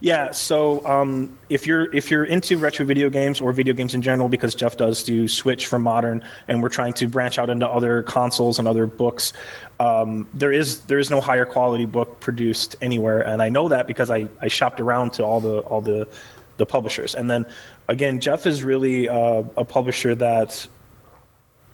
yeah, 0.00 0.30
so 0.30 0.84
um, 0.86 1.38
if 1.48 1.66
you're 1.66 1.94
if 1.94 2.10
you're 2.10 2.24
into 2.24 2.58
retro 2.58 2.84
video 2.84 3.10
games 3.10 3.40
or 3.40 3.52
video 3.52 3.74
games 3.74 3.94
in 3.94 4.02
general, 4.02 4.28
because 4.28 4.54
Jeff 4.54 4.76
does 4.76 5.02
do 5.02 5.28
Switch 5.28 5.66
for 5.66 5.78
modern, 5.78 6.22
and 6.48 6.62
we're 6.62 6.68
trying 6.68 6.92
to 6.94 7.08
branch 7.08 7.38
out 7.38 7.50
into 7.50 7.68
other 7.68 8.02
consoles 8.02 8.58
and 8.58 8.68
other 8.68 8.86
books, 8.86 9.32
um, 9.80 10.26
there 10.34 10.52
is 10.52 10.80
there 10.82 10.98
is 10.98 11.10
no 11.10 11.20
higher 11.20 11.46
quality 11.46 11.86
book 11.86 12.20
produced 12.20 12.76
anywhere, 12.80 13.20
and 13.20 13.42
I 13.42 13.48
know 13.48 13.68
that 13.68 13.86
because 13.86 14.10
I, 14.10 14.28
I 14.40 14.48
shopped 14.48 14.80
around 14.80 15.12
to 15.14 15.24
all 15.24 15.40
the 15.40 15.60
all 15.60 15.80
the 15.80 16.08
the 16.56 16.66
publishers, 16.66 17.14
and 17.14 17.30
then 17.30 17.46
again, 17.88 18.20
Jeff 18.20 18.46
is 18.46 18.62
really 18.62 19.08
uh, 19.08 19.42
a 19.56 19.64
publisher 19.64 20.14
that 20.16 20.66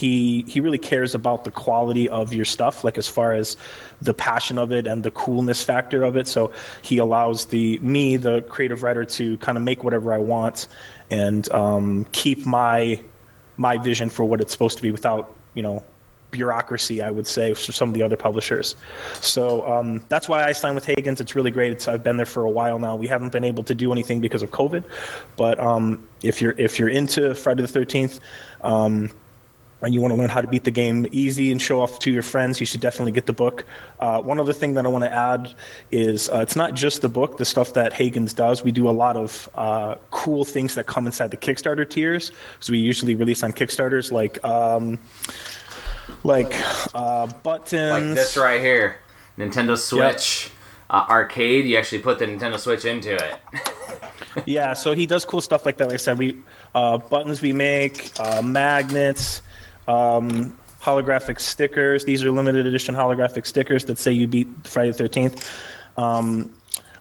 he 0.03 0.45
he 0.49 0.59
really 0.59 0.79
cares 0.79 1.15
about 1.15 1.45
the 1.45 1.51
quality 1.53 2.09
of 2.09 2.35
your 2.35 2.45
stuff 2.45 2.83
like 2.83 2.99
as 2.99 3.07
far 3.07 3.35
as 3.35 3.57
the 4.01 4.13
passion 4.13 4.59
of 4.59 4.73
it 4.73 4.85
and 4.85 5.05
the 5.05 5.13
coolness 5.13 5.63
factor 5.63 6.03
of 6.03 6.17
it. 6.17 6.27
So 6.27 6.51
he 6.83 6.99
allows 6.99 7.47
the 7.47 7.79
me 7.79 8.17
the 8.17 8.43
creative 8.43 8.83
writer 8.83 9.05
to 9.05 9.37
kind 9.39 9.57
of 9.57 9.63
make 9.63 9.85
whatever 9.85 10.13
i 10.13 10.19
want 10.19 10.67
and 11.11 11.49
um, 11.53 12.05
keep 12.11 12.45
my 12.45 13.01
my 13.57 13.77
vision 13.79 14.11
for 14.11 14.25
what 14.25 14.41
it's 14.41 14.51
supposed 14.51 14.77
to 14.77 14.83
be 14.83 14.91
without 14.91 15.37
you 15.55 15.63
know 15.63 15.85
bureaucracy 16.33 17.03
i 17.03 17.11
would 17.11 17.27
say 17.27 17.53
for 17.55 17.71
some 17.71 17.91
of 17.91 17.95
the 17.95 18.03
other 18.03 18.17
publishers. 18.17 18.75
So 19.21 19.65
um, 19.73 20.05
that's 20.09 20.29
why 20.29 20.43
i 20.43 20.51
signed 20.51 20.75
with 20.75 20.87
hagens. 20.87 21.21
It's 21.21 21.37
really 21.37 21.53
great. 21.53 21.71
It's, 21.71 21.87
i've 21.87 22.03
been 22.03 22.17
there 22.17 22.27
for 22.27 22.43
a 22.43 22.51
while 22.51 22.81
now. 22.81 22.97
We 22.97 23.07
haven't 23.07 23.31
been 23.31 23.45
able 23.45 23.63
to 23.71 23.75
do 23.75 23.93
anything 23.93 24.21
because 24.21 24.43
of 24.43 24.51
covid 24.51 24.83
but 25.37 25.61
um, 25.61 25.85
if 26.25 26.43
you're 26.43 26.57
if 26.59 26.81
you're 26.81 26.95
into 27.01 27.37
friday 27.37 27.63
the 27.65 27.79
13th 27.81 28.19
um, 28.63 29.11
and 29.83 29.93
you 29.93 30.01
want 30.01 30.13
to 30.13 30.19
learn 30.19 30.31
how 30.31 30.41
to 30.41 30.47
beat 30.47 30.65
the 30.65 30.71
game 30.71 31.07
easy 31.11 31.51
and 31.51 31.61
show 31.61 31.81
off 31.81 31.99
to 32.01 32.11
your 32.11 32.23
friends, 32.23 32.61
you 32.61 32.67
should 32.67 32.81
definitely 32.81 33.13
get 33.13 33.27
the 33.27 33.33
book. 33.33 33.65
Uh, 33.99 34.21
one 34.21 34.39
other 34.39 34.53
thing 34.53 34.75
that 34.75 34.87
I 34.87 34.89
want 34.89 35.05
to 35.05 35.13
add 35.13 35.55
is 35.91 36.29
uh, 36.31 36.39
it's 36.39 36.57
not 36.57 36.75
just 36.75 37.03
the 37.03 37.09
book, 37.09 37.39
the 37.39 37.45
stuff 37.45 37.75
that 37.75 37.93
Hagens 37.93 38.35
does. 38.35 38.63
We 38.63 38.71
do 38.71 38.89
a 38.89 38.93
lot 38.93 39.17
of 39.17 39.49
uh, 39.55 39.97
cool 40.11 40.45
things 40.45 40.77
that 40.77 40.87
come 40.87 41.07
inside 41.07 41.33
the 41.33 41.37
Kickstarter 41.37 41.89
tiers. 41.89 42.31
So 42.61 42.73
we 42.73 42.79
usually 42.79 43.15
release 43.15 43.43
on 43.43 43.53
Kickstarters 43.53 44.13
like 44.13 44.43
um, 44.45 44.99
like 46.23 46.55
uh, 46.95 47.27
buttons. 47.43 48.09
Like 48.09 48.15
this 48.15 48.37
right 48.37 48.61
here, 48.61 48.99
Nintendo 49.37 49.77
Switch. 49.77 50.45
Yep. 50.45 50.53
Uh, 50.91 51.07
arcade, 51.09 51.65
you 51.65 51.79
actually 51.79 52.01
put 52.01 52.19
the 52.19 52.27
Nintendo 52.27 52.59
Switch 52.59 52.85
into 52.85 53.15
it. 53.15 53.41
yeah, 54.45 54.75
so 54.75 54.93
he 54.93 55.07
does 55.07 55.25
cool 55.25 55.41
stuff 55.41 55.65
like 55.65 55.79
that. 55.79 55.87
Like 55.87 55.95
I 55.95 55.97
said, 55.97 56.19
we 56.19 56.37
uh, 56.75 56.99
buttons 56.99 57.41
we 57.41 57.55
make, 57.55 58.13
magnets, 58.43 59.41
um, 59.89 60.57
holographic 60.81 61.41
stickers. 61.41 62.05
These 62.05 62.25
are 62.25 62.31
limited 62.31 62.67
edition 62.67 62.95
holographic 62.95 63.47
stickers 63.47 63.85
that 63.87 63.99
say 63.99 64.13
you 64.13 64.27
beat 64.27 64.49
Friday 64.65 64.91
the 64.91 65.09
13th. 65.09 65.49
Um, 65.97 66.53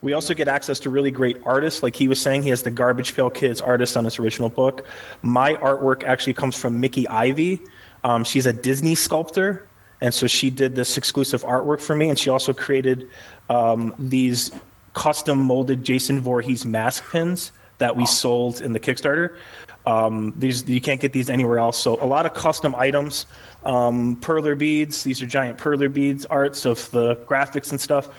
we 0.02 0.14
also 0.14 0.34
get 0.34 0.48
access 0.48 0.80
to 0.82 0.90
really 0.90 1.12
great 1.12 1.38
artists. 1.46 1.84
Like 1.84 1.96
he 1.96 2.08
was 2.08 2.20
saying, 2.20 2.44
he 2.44 2.50
has 2.50 2.64
the 2.64 2.72
Garbage 2.72 3.16
Pail 3.16 3.30
Kids 3.30 3.62
artist 3.62 3.96
on 3.96 4.06
his 4.06 4.18
original 4.18 4.50
book. 4.50 4.86
My 5.22 5.54
artwork 5.56 6.04
actually 6.04 6.34
comes 6.34 6.56
from 6.58 6.80
Mickey 6.80 7.08
Ivy. 7.08 7.60
Um, 8.04 8.24
she's 8.24 8.48
a 8.48 8.54
Disney 8.54 8.96
sculptor. 8.96 9.68
And 10.02 10.12
so 10.12 10.26
she 10.26 10.50
did 10.50 10.76
this 10.76 10.98
exclusive 10.98 11.44
artwork 11.44 11.80
for 11.80 11.96
me. 11.96 12.10
And 12.10 12.18
she 12.18 12.32
also 12.32 12.54
created 12.54 13.10
um, 13.50 13.94
these 14.00 14.52
custom 14.94 15.38
molded 15.38 15.84
Jason 15.84 16.20
Voorhees 16.20 16.66
mask 16.66 17.10
pins 17.12 17.52
that 17.78 17.96
we 17.96 18.06
sold 18.06 18.62
in 18.62 18.74
the 18.74 18.80
Kickstarter. 18.80 19.38
Um, 19.86 20.34
these 20.38 20.68
you 20.68 20.82
can't 20.82 21.02
get 21.02 21.14
these 21.14 21.30
anywhere 21.30 21.60
else. 21.60 21.78
So 21.78 22.02
a 22.04 22.06
lot 22.06 22.26
of 22.26 22.34
custom 22.34 22.76
items, 22.76 23.26
um, 23.64 24.16
perler 24.18 24.58
beads. 24.58 25.04
These 25.04 25.22
are 25.22 25.26
giant 25.26 25.58
perler 25.58 25.92
beads 25.92 26.26
arts 26.26 26.66
of 26.66 26.90
the 26.92 27.16
graphics 27.28 27.72
and 27.72 27.82
stuff. 27.82 28.10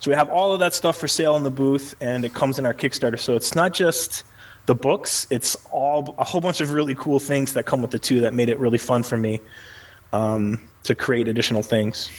So 0.00 0.10
we 0.10 0.14
have 0.14 0.30
all 0.30 0.52
of 0.52 0.60
that 0.60 0.74
stuff 0.74 0.96
for 0.96 1.08
sale 1.08 1.36
in 1.36 1.42
the 1.42 1.50
booth, 1.50 1.96
and 2.00 2.24
it 2.24 2.32
comes 2.34 2.58
in 2.58 2.66
our 2.66 2.74
Kickstarter. 2.74 3.18
So 3.18 3.34
it's 3.34 3.56
not 3.56 3.74
just 3.74 4.22
the 4.66 4.74
books; 4.74 5.26
it's 5.30 5.56
all 5.72 6.14
a 6.18 6.24
whole 6.24 6.40
bunch 6.40 6.60
of 6.60 6.72
really 6.72 6.94
cool 6.94 7.18
things 7.18 7.52
that 7.54 7.66
come 7.66 7.82
with 7.82 7.90
the 7.90 7.98
two 7.98 8.20
that 8.20 8.32
made 8.32 8.48
it 8.48 8.58
really 8.58 8.78
fun 8.78 9.02
for 9.02 9.16
me 9.16 9.40
um, 10.12 10.60
to 10.84 10.94
create 10.94 11.26
additional 11.26 11.62
things. 11.62 12.10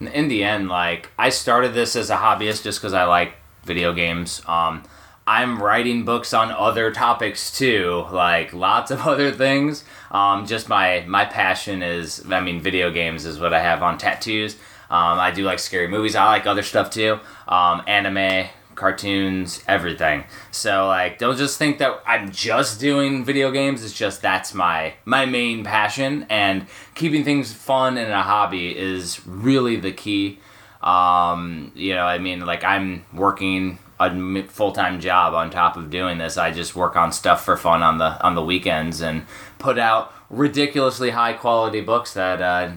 In 0.00 0.28
the 0.28 0.44
end, 0.44 0.68
like 0.68 1.10
I 1.18 1.30
started 1.30 1.72
this 1.72 1.96
as 1.96 2.10
a 2.10 2.16
hobbyist 2.16 2.62
just 2.62 2.80
because 2.80 2.92
I 2.92 3.04
like 3.04 3.32
video 3.64 3.94
games. 3.94 4.42
Um, 4.46 4.84
I'm 5.28 5.60
writing 5.60 6.04
books 6.04 6.32
on 6.32 6.52
other 6.52 6.92
topics 6.92 7.56
too, 7.56 8.06
like 8.12 8.52
lots 8.52 8.92
of 8.92 9.00
other 9.06 9.32
things. 9.32 9.84
Um, 10.10 10.46
just 10.46 10.68
my 10.68 11.04
my 11.06 11.24
passion 11.24 11.82
is, 11.82 12.24
I 12.30 12.40
mean, 12.40 12.60
video 12.60 12.90
games 12.90 13.24
is 13.24 13.40
what 13.40 13.52
I 13.52 13.60
have 13.60 13.82
on 13.82 13.98
tattoos. 13.98 14.54
Um, 14.88 15.18
I 15.18 15.32
do 15.32 15.42
like 15.44 15.58
scary 15.58 15.88
movies. 15.88 16.14
I 16.14 16.26
like 16.26 16.46
other 16.46 16.62
stuff 16.62 16.90
too, 16.90 17.18
um, 17.48 17.82
anime, 17.88 18.46
cartoons, 18.76 19.64
everything. 19.66 20.22
So 20.52 20.86
like, 20.86 21.18
don't 21.18 21.36
just 21.36 21.58
think 21.58 21.78
that 21.78 22.00
I'm 22.06 22.30
just 22.30 22.78
doing 22.78 23.24
video 23.24 23.50
games. 23.50 23.84
It's 23.84 23.92
just 23.92 24.22
that's 24.22 24.54
my 24.54 24.94
my 25.04 25.26
main 25.26 25.64
passion, 25.64 26.26
and 26.30 26.66
keeping 26.94 27.24
things 27.24 27.52
fun 27.52 27.98
and 27.98 28.12
a 28.12 28.22
hobby 28.22 28.78
is 28.78 29.26
really 29.26 29.74
the 29.74 29.92
key. 29.92 30.38
Um, 30.82 31.72
you 31.74 31.94
know, 31.94 32.06
I 32.06 32.18
mean, 32.18 32.46
like 32.46 32.62
I'm 32.62 33.04
working 33.12 33.80
a 33.98 34.42
full 34.44 34.72
time 34.72 35.00
job 35.00 35.34
on 35.34 35.50
top 35.50 35.76
of 35.76 35.90
doing 35.90 36.18
this. 36.18 36.36
I 36.36 36.50
just 36.50 36.76
work 36.76 36.96
on 36.96 37.12
stuff 37.12 37.44
for 37.44 37.56
fun 37.56 37.82
on 37.82 37.98
the 37.98 38.22
on 38.24 38.34
the 38.34 38.44
weekends 38.44 39.00
and 39.00 39.26
put 39.58 39.78
out 39.78 40.12
ridiculously 40.28 41.10
high 41.10 41.32
quality 41.32 41.80
books 41.80 42.14
that 42.14 42.42
uh, 42.42 42.72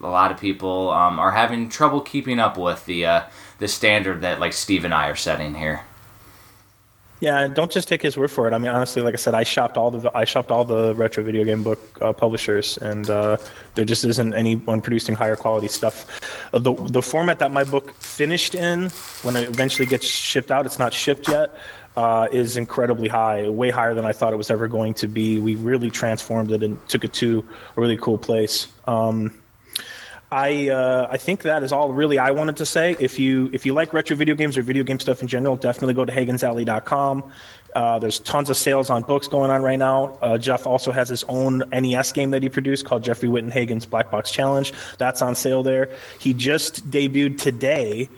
a 0.00 0.08
lot 0.08 0.30
of 0.30 0.38
people 0.38 0.90
um, 0.90 1.18
are 1.18 1.32
having 1.32 1.68
trouble 1.68 2.00
keeping 2.00 2.38
up 2.38 2.58
with 2.58 2.84
the 2.86 3.06
uh, 3.06 3.22
the 3.58 3.68
standard 3.68 4.20
that 4.22 4.40
like 4.40 4.52
Steve 4.52 4.84
and 4.84 4.94
I 4.94 5.08
are 5.08 5.16
setting 5.16 5.54
here. 5.54 5.82
Yeah, 7.22 7.46
don't 7.46 7.70
just 7.70 7.86
take 7.86 8.02
his 8.02 8.16
word 8.16 8.32
for 8.32 8.48
it. 8.48 8.52
I 8.52 8.58
mean, 8.58 8.72
honestly, 8.72 9.00
like 9.00 9.14
I 9.14 9.16
said, 9.16 9.32
I 9.32 9.44
shopped 9.44 9.76
all 9.76 9.92
the 9.92 10.10
I 10.12 10.24
shopped 10.24 10.50
all 10.50 10.64
the 10.64 10.92
retro 10.96 11.22
video 11.22 11.44
game 11.44 11.62
book 11.62 11.78
uh, 12.00 12.12
publishers, 12.12 12.78
and 12.78 13.08
uh, 13.08 13.36
there 13.76 13.84
just 13.84 14.04
isn't 14.04 14.34
anyone 14.34 14.80
producing 14.80 15.14
higher 15.14 15.36
quality 15.36 15.68
stuff. 15.68 16.20
Uh, 16.52 16.58
the 16.58 16.74
the 16.74 17.00
format 17.00 17.38
that 17.38 17.52
my 17.52 17.62
book 17.62 17.94
finished 17.94 18.56
in, 18.56 18.90
when 19.22 19.36
it 19.36 19.48
eventually 19.48 19.86
gets 19.86 20.04
shipped 20.04 20.50
out, 20.50 20.66
it's 20.66 20.80
not 20.80 20.92
shipped 20.92 21.28
yet, 21.28 21.54
uh, 21.96 22.26
is 22.32 22.56
incredibly 22.56 23.06
high, 23.06 23.48
way 23.48 23.70
higher 23.70 23.94
than 23.94 24.04
I 24.04 24.12
thought 24.12 24.32
it 24.32 24.36
was 24.36 24.50
ever 24.50 24.66
going 24.66 24.94
to 24.94 25.06
be. 25.06 25.38
We 25.38 25.54
really 25.54 25.92
transformed 25.92 26.50
it 26.50 26.64
and 26.64 26.76
took 26.88 27.04
it 27.04 27.12
to 27.22 27.46
a 27.76 27.80
really 27.80 27.98
cool 27.98 28.18
place. 28.18 28.66
Um, 28.88 29.32
I 30.32 30.70
uh, 30.70 31.08
I 31.10 31.18
think 31.18 31.42
that 31.42 31.62
is 31.62 31.72
all 31.72 31.92
really 31.92 32.18
I 32.18 32.30
wanted 32.30 32.56
to 32.56 32.64
say. 32.64 32.96
If 32.98 33.18
you 33.18 33.50
if 33.52 33.66
you 33.66 33.74
like 33.74 33.92
retro 33.92 34.16
video 34.16 34.34
games 34.34 34.56
or 34.56 34.62
video 34.62 34.82
game 34.82 34.98
stuff 34.98 35.20
in 35.20 35.28
general, 35.28 35.56
definitely 35.56 35.92
go 35.92 36.06
to 36.06 36.12
HagensAlley.com. 36.12 37.30
Uh, 37.74 37.98
there's 37.98 38.18
tons 38.18 38.48
of 38.48 38.56
sales 38.56 38.88
on 38.88 39.02
books 39.02 39.28
going 39.28 39.50
on 39.50 39.62
right 39.62 39.78
now. 39.78 40.18
Uh, 40.22 40.38
Jeff 40.38 40.66
also 40.66 40.90
has 40.90 41.10
his 41.10 41.22
own 41.24 41.62
NES 41.70 42.12
game 42.12 42.30
that 42.30 42.42
he 42.42 42.48
produced 42.48 42.86
called 42.86 43.04
Jeffrey 43.04 43.28
Wittenhagen's 43.28 43.84
Black 43.84 44.10
Box 44.10 44.30
Challenge. 44.30 44.72
That's 44.96 45.20
on 45.20 45.34
sale 45.34 45.62
there. 45.62 45.90
He 46.18 46.32
just 46.32 46.90
debuted 46.90 47.38
today 47.38 48.08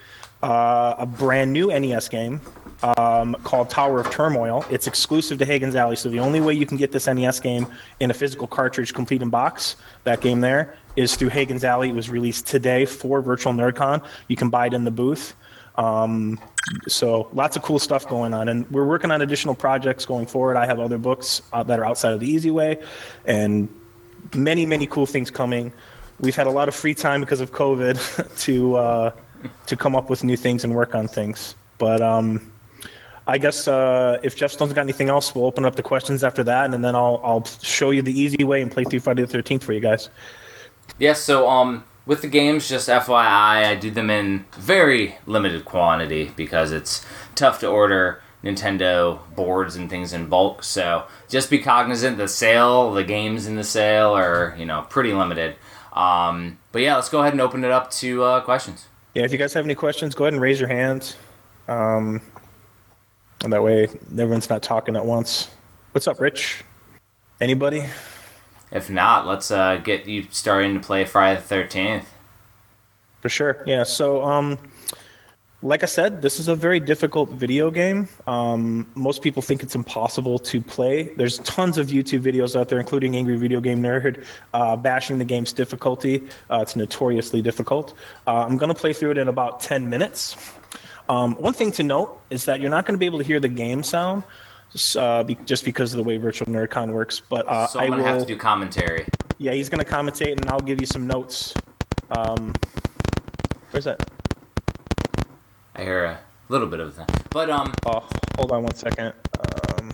uh, 0.45 0.95
a 0.99 1.07
brand 1.07 1.53
new 1.53 1.69
NES 1.69 2.09
game 2.09 2.41
um, 2.85 3.35
called 3.43 3.71
Tower 3.71 4.01
of 4.01 4.11
Turmoil. 4.11 4.65
It's 4.71 4.87
exclusive 4.87 5.39
to 5.39 5.45
Hagen's 5.45 5.75
Alley, 5.75 5.97
so 5.97 6.11
the 6.11 6.21
only 6.21 6.41
way 6.41 6.55
you 6.55 6.67
can 6.67 6.77
get 6.77 6.93
this 6.93 7.07
NES 7.07 7.41
game 7.41 7.67
in 7.99 8.11
a 8.11 8.15
physical 8.15 8.47
cartridge, 8.47 8.93
complete 8.93 9.23
in 9.23 9.31
box, 9.31 9.77
that 10.05 10.21
game 10.21 10.41
there, 10.41 10.77
is 10.97 11.17
through 11.17 11.31
Hagen's 11.31 11.65
Alley. 11.65 11.91
It 11.91 11.95
was 11.95 12.11
released 12.11 12.47
today 12.47 12.87
for 12.87 13.21
Virtual 13.21 13.53
NerdCon. 13.53 14.05
You 14.29 14.37
can 14.37 14.51
buy 14.51 14.67
it 14.67 14.75
in 14.75 14.85
the 14.85 14.91
booth. 14.91 15.35
Um, 15.77 16.41
so 16.87 17.29
lots 17.33 17.57
of 17.57 17.63
cool 17.63 17.79
stuff 17.79 18.09
going 18.09 18.33
on, 18.33 18.49
and 18.49 18.71
we're 18.71 18.87
working 18.87 19.11
on 19.11 19.23
additional 19.23 19.55
projects 19.55 20.07
going 20.07 20.27
forward. 20.27 20.57
I 20.57 20.67
have 20.67 20.79
other 20.79 20.99
books 20.99 21.43
uh, 21.53 21.63
that 21.65 21.79
are 21.79 21.85
outside 21.85 22.13
of 22.13 22.21
the 22.21 22.31
Easy 22.31 22.51
Way, 22.51 22.83
and 23.27 23.69
many 24.35 24.67
many 24.67 24.87
cool 24.87 25.07
things 25.07 25.31
coming. 25.31 25.73
We've 26.21 26.37
had 26.37 26.47
a 26.47 26.51
lot 26.51 26.69
of 26.69 26.75
free 26.75 26.95
time 26.95 27.21
because 27.21 27.41
of 27.41 27.53
COVID 27.53 28.39
to 28.45 28.77
uh, 28.77 29.11
to 29.67 29.77
come 29.77 29.97
up 29.97 30.09
with 30.09 30.23
new 30.23 30.37
things 30.37 30.65
and 30.65 30.75
work 30.75 30.95
on 30.95 31.09
things. 31.09 31.57
But 31.79 32.01
um, 32.01 32.53
I 33.27 33.39
guess 33.39 33.67
uh, 33.67 34.21
if 34.23 34.37
Jeff 34.37 34.53
Stone's 34.53 34.73
got 34.73 34.83
anything 34.83 35.09
else, 35.09 35.35
we'll 35.35 35.47
open 35.47 35.65
up 35.65 35.75
the 35.75 35.83
questions 35.83 36.23
after 36.23 36.45
that, 36.45 36.73
and 36.73 36.85
then 36.85 36.95
I'll 36.95 37.21
I'll 37.25 37.45
show 37.63 37.91
you 37.91 38.01
the 38.01 38.19
easy 38.19 38.45
way 38.45 38.63
and 38.63 38.71
play 38.71 38.85
through 38.85 39.01
Friday 39.01 39.23
the 39.23 39.29
Thirteenth 39.29 39.65
for 39.65 39.73
you 39.73 39.81
guys. 39.81 40.09
Yes, 40.99 41.21
so 41.21 41.49
um, 41.49 41.85
with 42.07 42.23
the 42.23 42.29
games, 42.29 42.69
just 42.69 42.89
FYI, 42.89 43.67
I 43.67 43.75
do 43.75 43.91
them 43.91 44.11
in 44.11 44.45
very 44.57 45.17
limited 45.27 45.65
quantity 45.65 46.31
because 46.37 46.73
it's 46.73 47.05
tough 47.35 47.61
to 47.61 47.69
order 47.69 48.23
Nintendo 48.45 49.19
boards 49.35 49.75
and 49.77 49.89
things 49.89 50.13
in 50.13 50.29
bulk. 50.29 50.63
So 50.63 51.07
just 51.29 51.51
be 51.51 51.59
cognizant 51.59 52.19
the 52.19 52.29
sale, 52.29 52.93
the 52.93 53.05
games 53.05 53.47
in 53.47 53.57
the 53.57 53.65
sale 53.65 54.17
are 54.17 54.55
you 54.59 54.67
know 54.67 54.87
pretty 54.89 55.13
limited. 55.13 55.57
Um, 55.95 56.59
but 56.73 56.83
yeah, 56.83 56.97
let's 56.97 57.09
go 57.09 57.21
ahead 57.21 57.33
and 57.33 57.41
open 57.41 57.65
it 57.65 57.71
up 57.71 57.91
to 57.93 58.23
uh, 58.23 58.41
questions. 58.41 58.87
Yeah, 59.15 59.23
if 59.23 59.33
you 59.33 59.39
guys 59.39 59.55
have 59.55 59.65
any 59.65 59.77
questions, 59.77 60.15
go 60.15 60.25
ahead 60.25 60.35
and 60.35 60.43
raise 60.43 60.59
your 60.59 60.69
hands. 60.69 61.17
Um, 61.69 62.21
and 63.43 63.53
that 63.53 63.63
way, 63.63 63.85
everyone's 64.13 64.51
not 64.51 64.63
talking 64.63 64.97
at 64.97 65.07
once. 65.07 65.51
What's 65.93 66.09
up, 66.09 66.21
Rich? 66.21 66.65
Anybody? 67.41 67.85
If 68.75 68.91
not, 68.91 69.27
let's 69.27 69.51
uh, 69.51 69.77
get 69.77 70.07
you 70.07 70.27
starting 70.31 70.75
to 70.75 70.81
play 70.81 71.05
Friday 71.05 71.41
the 71.41 71.47
Thirteenth. 71.47 72.13
For 73.21 73.29
sure. 73.29 73.63
Yeah. 73.67 73.85
So, 73.85 74.23
um, 74.23 74.59
like 75.63 75.83
I 75.83 75.87
said, 75.87 76.21
this 76.21 76.39
is 76.39 76.49
a 76.49 76.55
very 76.55 76.79
difficult 76.79 77.31
video 77.31 77.71
game. 77.71 78.07
Um, 78.27 78.87
most 78.95 79.23
people 79.23 79.41
think 79.41 79.63
it's 79.63 79.75
impossible 79.75 80.39
to 80.41 80.61
play. 80.61 81.05
There's 81.17 81.39
tons 81.39 81.79
of 81.79 81.87
YouTube 81.87 82.21
videos 82.21 82.55
out 82.55 82.69
there, 82.69 82.79
including 82.79 83.17
Angry 83.17 83.39
Video 83.39 83.61
Game 83.61 83.81
Nerd, 83.81 84.27
uh, 84.53 84.77
bashing 84.77 85.17
the 85.17 85.25
game's 85.25 85.55
difficulty. 85.55 86.23
Uh, 86.51 86.59
it's 86.61 86.77
notoriously 86.77 87.41
difficult. 87.41 87.95
Uh, 88.27 88.45
I'm 88.45 88.59
going 88.59 88.69
to 88.69 88.79
play 88.79 88.93
through 88.93 89.13
it 89.13 89.19
in 89.19 89.29
about 89.29 89.61
10 89.61 89.89
minutes. 89.89 90.37
Um, 91.09 91.35
one 91.37 91.55
thing 91.55 91.73
to 91.73 91.83
note 91.83 92.21
is 92.29 92.45
that 92.45 92.61
you're 92.61 92.71
not 92.71 92.85
going 92.85 92.95
to 92.95 92.99
be 92.99 93.07
able 93.07 93.19
to 93.19 93.25
hear 93.25 93.41
the 93.41 93.49
game 93.49 93.83
sound. 93.83 94.25
Uh, 94.97 95.23
be, 95.23 95.37
just 95.45 95.65
because 95.65 95.93
of 95.93 95.99
the 95.99 96.03
way 96.03 96.17
Virtual 96.17 96.49
NerdCon 96.49 96.91
works, 96.91 97.23
but 97.29 97.47
uh, 97.47 97.69
so 97.69 97.79
I'm 97.79 97.91
gonna 97.91 98.03
will, 98.03 98.09
have 98.09 98.21
to 98.21 98.27
do 98.27 98.37
commentary. 98.37 99.07
Yeah, 99.39 99.53
he's 99.53 99.69
gonna 99.69 99.85
commentate, 99.85 100.33
and 100.33 100.51
I'll 100.51 100.59
give 100.59 100.81
you 100.81 100.87
some 100.87 101.07
notes. 101.07 101.55
Um, 102.11 102.53
where's 103.71 103.85
that? 103.85 104.11
I 105.77 105.83
hear 105.83 106.05
a 106.05 106.19
little 106.49 106.67
bit 106.67 106.81
of 106.81 106.97
that, 106.97 107.09
but 107.31 107.51
um. 107.51 107.73
Oh, 107.87 108.05
hold 108.37 108.51
on 108.51 108.65
one 108.65 108.75
second. 108.75 109.13
Um, 109.79 109.93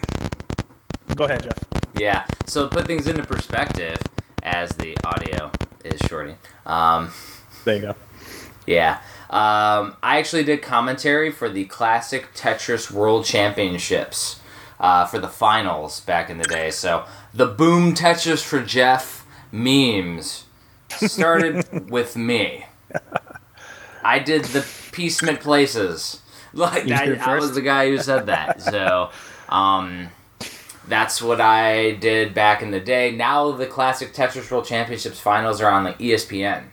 go 1.15 1.25
ahead, 1.25 1.43
Jeff. 1.43 1.59
Yeah. 1.99 2.25
So 2.47 2.67
put 2.67 2.87
things 2.87 3.07
into 3.07 3.23
perspective, 3.23 3.99
as 4.43 4.71
the 4.71 4.97
audio 5.05 5.51
is 5.85 6.01
shorting. 6.09 6.37
Um, 6.65 7.13
there 7.67 7.77
you 7.77 7.83
go. 7.83 7.97
Yeah. 8.67 9.01
Um, 9.29 9.97
I 10.03 10.19
actually 10.19 10.45
did 10.45 10.63
commentary 10.63 11.31
for 11.31 11.51
the 11.51 11.67
classic 11.67 12.35
Tetris 12.35 12.91
World 12.91 13.27
Championships 13.27 14.40
uh, 14.81 15.05
for 15.05 15.19
the 15.19 15.29
finals 15.29 16.01
back 16.01 16.31
in 16.31 16.39
the 16.39 16.45
day. 16.45 16.71
So 16.71 17.05
the 17.33 17.47
boom 17.47 17.95
Tetris 17.95 18.43
for 18.43 18.63
Jeff 18.63 19.27
memes 19.53 20.47
started 20.89 21.91
with 21.91 22.17
me. 22.17 22.65
I 24.03 24.19
did 24.19 24.45
the 24.47 24.67
piecement 24.93 25.41
places. 25.41 26.23
Like 26.53 26.91
I, 26.91 27.15
I, 27.15 27.39
was 27.39 27.55
the 27.55 27.61
guy 27.61 27.89
who 27.89 27.99
said 27.99 28.27
that. 28.27 28.61
So 28.61 29.11
um, 29.49 30.09
that's 30.89 31.23
what 31.23 31.41
I 31.41 31.93
did 31.93 32.35
back 32.35 32.61
in 32.61 32.73
the 32.73 32.81
day. 32.81 33.13
Now 33.13 33.53
the 33.53 33.69
classic 33.69 34.13
Tetris 34.13 34.51
World 34.51 34.65
Championships 34.65 35.21
finals 35.21 35.61
are 35.61 35.71
on 35.71 35.85
the 35.85 35.93
ESPN. 35.93 36.65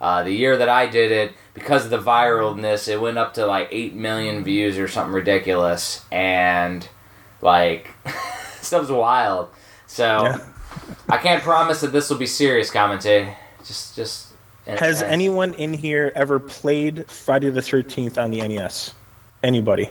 Uh, 0.00 0.24
the 0.24 0.32
year 0.32 0.56
that 0.56 0.68
I 0.68 0.88
did 0.88 1.12
it, 1.12 1.34
because 1.54 1.84
of 1.84 1.92
the 1.92 2.00
viralness, 2.00 2.88
it 2.88 3.00
went 3.00 3.16
up 3.16 3.34
to 3.34 3.46
like 3.46 3.68
eight 3.70 3.94
million 3.94 4.42
views 4.42 4.76
or 4.76 4.88
something 4.88 5.14
ridiculous, 5.14 6.04
and 6.10 6.88
like 7.42 7.90
stuff's 8.60 8.88
wild. 8.88 9.50
So 9.86 10.24
yeah. 10.24 10.38
I 11.08 11.18
can't 11.18 11.42
promise 11.42 11.82
that 11.82 11.92
this 11.92 12.08
will 12.08 12.16
be 12.16 12.26
serious 12.26 12.70
commentary. 12.70 13.36
Just, 13.64 13.94
just. 13.94 14.28
Has 14.66 15.02
anyone 15.02 15.54
in 15.54 15.74
here 15.74 16.12
ever 16.14 16.38
played 16.38 17.10
Friday 17.10 17.50
the 17.50 17.60
Thirteenth 17.60 18.16
on 18.16 18.30
the 18.30 18.46
NES? 18.46 18.94
Anybody? 19.42 19.90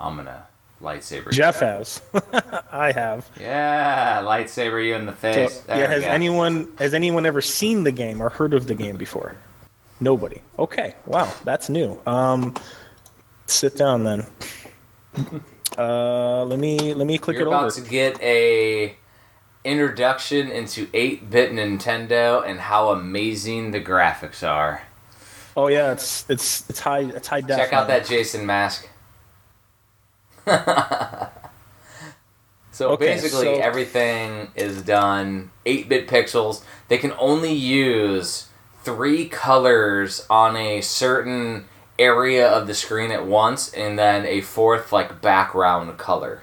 I'm 0.00 0.16
gonna 0.16 0.46
lightsaber. 0.80 1.30
Jeff 1.30 1.60
has. 1.60 2.00
I 2.72 2.90
have. 2.92 3.28
Yeah, 3.38 4.22
lightsaber 4.22 4.84
you 4.84 4.94
in 4.94 5.04
the 5.04 5.12
face. 5.12 5.60
So, 5.60 5.74
yeah, 5.74 5.86
has 5.86 6.04
anyone 6.04 6.72
has 6.78 6.94
anyone 6.94 7.26
ever 7.26 7.42
seen 7.42 7.84
the 7.84 7.92
game 7.92 8.20
or 8.20 8.30
heard 8.30 8.54
of 8.54 8.66
the 8.66 8.74
game 8.74 8.96
before? 8.96 9.36
Nobody. 10.00 10.40
Okay. 10.58 10.94
Wow, 11.06 11.32
that's 11.44 11.68
new. 11.68 12.00
Um, 12.06 12.54
sit 13.46 13.76
down 13.76 14.04
then. 14.04 14.26
Uh, 15.78 16.44
let 16.44 16.58
me 16.58 16.94
let 16.94 17.06
me 17.06 17.18
click 17.18 17.36
it 17.36 17.42
over. 17.42 17.50
You're 17.50 17.54
it 17.54 17.56
about 17.56 17.64
over. 17.72 17.80
to 17.80 17.90
get 17.90 18.20
a 18.22 18.96
introduction 19.64 20.50
into 20.50 20.86
8-bit 20.88 21.52
Nintendo 21.52 22.44
and 22.46 22.58
how 22.60 22.90
amazing 22.90 23.70
the 23.70 23.80
graphics 23.80 24.46
are. 24.46 24.82
Oh 25.56 25.68
yeah, 25.68 25.92
it's 25.92 26.28
it's 26.28 26.68
it's 26.68 26.80
high 26.80 27.00
it's 27.00 27.28
high 27.28 27.42
def. 27.42 27.58
Check 27.58 27.72
out 27.72 27.88
that 27.88 28.06
Jason 28.06 28.46
mask. 28.46 28.88
so 32.72 32.88
okay, 32.90 33.06
basically, 33.06 33.44
so... 33.44 33.60
everything 33.60 34.50
is 34.56 34.82
done 34.82 35.50
8-bit 35.66 36.08
pixels. 36.08 36.64
They 36.88 36.98
can 36.98 37.12
only 37.18 37.52
use 37.52 38.48
three 38.82 39.28
colors 39.28 40.26
on 40.28 40.56
a 40.56 40.80
certain 40.80 41.66
area 41.98 42.48
of 42.48 42.66
the 42.66 42.74
screen 42.74 43.10
at 43.10 43.26
once 43.26 43.72
and 43.72 43.98
then 43.98 44.24
a 44.26 44.40
fourth 44.40 44.92
like 44.92 45.20
background 45.20 45.98
color 45.98 46.42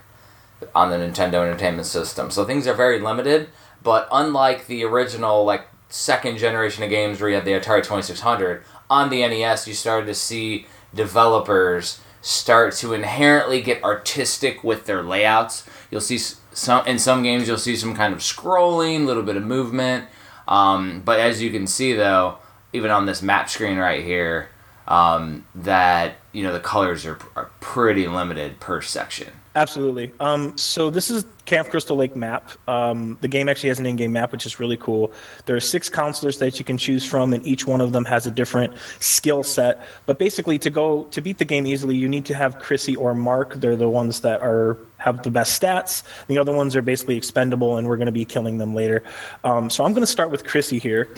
on 0.75 0.89
the 0.89 0.97
Nintendo 0.97 1.45
Entertainment 1.45 1.87
System. 1.87 2.29
So 2.31 2.45
things 2.45 2.67
are 2.67 2.73
very 2.73 2.99
limited, 2.99 3.49
but 3.83 4.07
unlike 4.11 4.67
the 4.67 4.83
original 4.83 5.43
like 5.43 5.67
second 5.89 6.37
generation 6.37 6.83
of 6.83 6.89
games 6.89 7.19
where 7.19 7.29
you 7.29 7.35
had 7.35 7.45
the 7.45 7.51
Atari 7.51 7.83
2600, 7.83 8.63
on 8.89 9.09
the 9.09 9.27
NES 9.27 9.67
you 9.67 9.73
started 9.73 10.07
to 10.07 10.15
see 10.15 10.67
developers 10.93 12.01
start 12.21 12.73
to 12.75 12.93
inherently 12.93 13.61
get 13.61 13.83
artistic 13.83 14.63
with 14.63 14.85
their 14.85 15.01
layouts. 15.01 15.65
You'll 15.89 16.01
see 16.01 16.17
some 16.17 16.85
in 16.85 16.99
some 16.99 17.23
games 17.23 17.47
you'll 17.47 17.57
see 17.57 17.75
some 17.75 17.95
kind 17.95 18.13
of 18.13 18.19
scrolling, 18.19 19.01
a 19.01 19.05
little 19.05 19.23
bit 19.23 19.37
of 19.37 19.43
movement. 19.43 20.05
Um, 20.47 21.01
but 21.05 21.19
as 21.19 21.41
you 21.41 21.51
can 21.51 21.67
see 21.67 21.93
though, 21.93 22.37
even 22.73 22.91
on 22.91 23.05
this 23.05 23.21
map 23.21 23.49
screen 23.49 23.77
right 23.77 24.03
here, 24.03 24.49
um, 24.89 25.45
that 25.55 26.17
you 26.33 26.43
know 26.43 26.51
the 26.51 26.59
colors 26.59 27.05
are, 27.05 27.17
are 27.35 27.49
pretty 27.61 28.07
limited 28.07 28.59
per 28.59 28.81
section. 28.81 29.31
Absolutely. 29.55 30.11
Um, 30.19 30.57
so 30.57 30.89
this 30.89 31.09
is 31.09 31.25
Camp 31.45 31.69
Crystal 31.69 31.97
Lake 31.97 32.15
map. 32.15 32.51
Um, 32.67 33.17
the 33.21 33.27
game 33.27 33.49
actually 33.49 33.69
has 33.69 33.79
an 33.79 33.85
in-game 33.85 34.13
map, 34.13 34.31
which 34.31 34.45
is 34.45 34.59
really 34.59 34.77
cool. 34.77 35.11
There 35.47 35.55
are 35.55 35.59
six 35.59 35.89
counselors 35.89 36.37
that 36.37 36.59
you 36.59 36.65
can 36.65 36.77
choose 36.77 37.03
from, 37.03 37.33
and 37.33 37.45
each 37.45 37.65
one 37.65 37.81
of 37.81 37.91
them 37.91 38.05
has 38.05 38.27
a 38.27 38.31
different 38.31 38.73
skill 38.99 39.43
set. 39.43 39.81
But 40.05 40.19
basically, 40.19 40.59
to 40.59 40.69
go 40.69 41.05
to 41.05 41.21
beat 41.21 41.39
the 41.39 41.45
game 41.45 41.65
easily, 41.65 41.95
you 41.95 42.07
need 42.07 42.25
to 42.25 42.35
have 42.35 42.59
Chrissy 42.59 42.95
or 42.95 43.13
Mark. 43.13 43.55
They're 43.55 43.75
the 43.75 43.89
ones 43.89 44.21
that 44.21 44.41
are 44.41 44.77
have 44.97 45.23
the 45.23 45.31
best 45.31 45.59
stats. 45.59 46.03
The 46.27 46.37
other 46.37 46.53
ones 46.53 46.75
are 46.75 46.81
basically 46.81 47.17
expendable, 47.17 47.77
and 47.77 47.87
we're 47.87 47.97
going 47.97 48.07
to 48.07 48.11
be 48.11 48.25
killing 48.25 48.59
them 48.59 48.75
later. 48.75 49.03
Um, 49.43 49.69
so 49.69 49.83
I'm 49.83 49.93
going 49.93 50.03
to 50.03 50.07
start 50.07 50.29
with 50.29 50.45
Chrissy 50.45 50.79
here. 50.79 51.09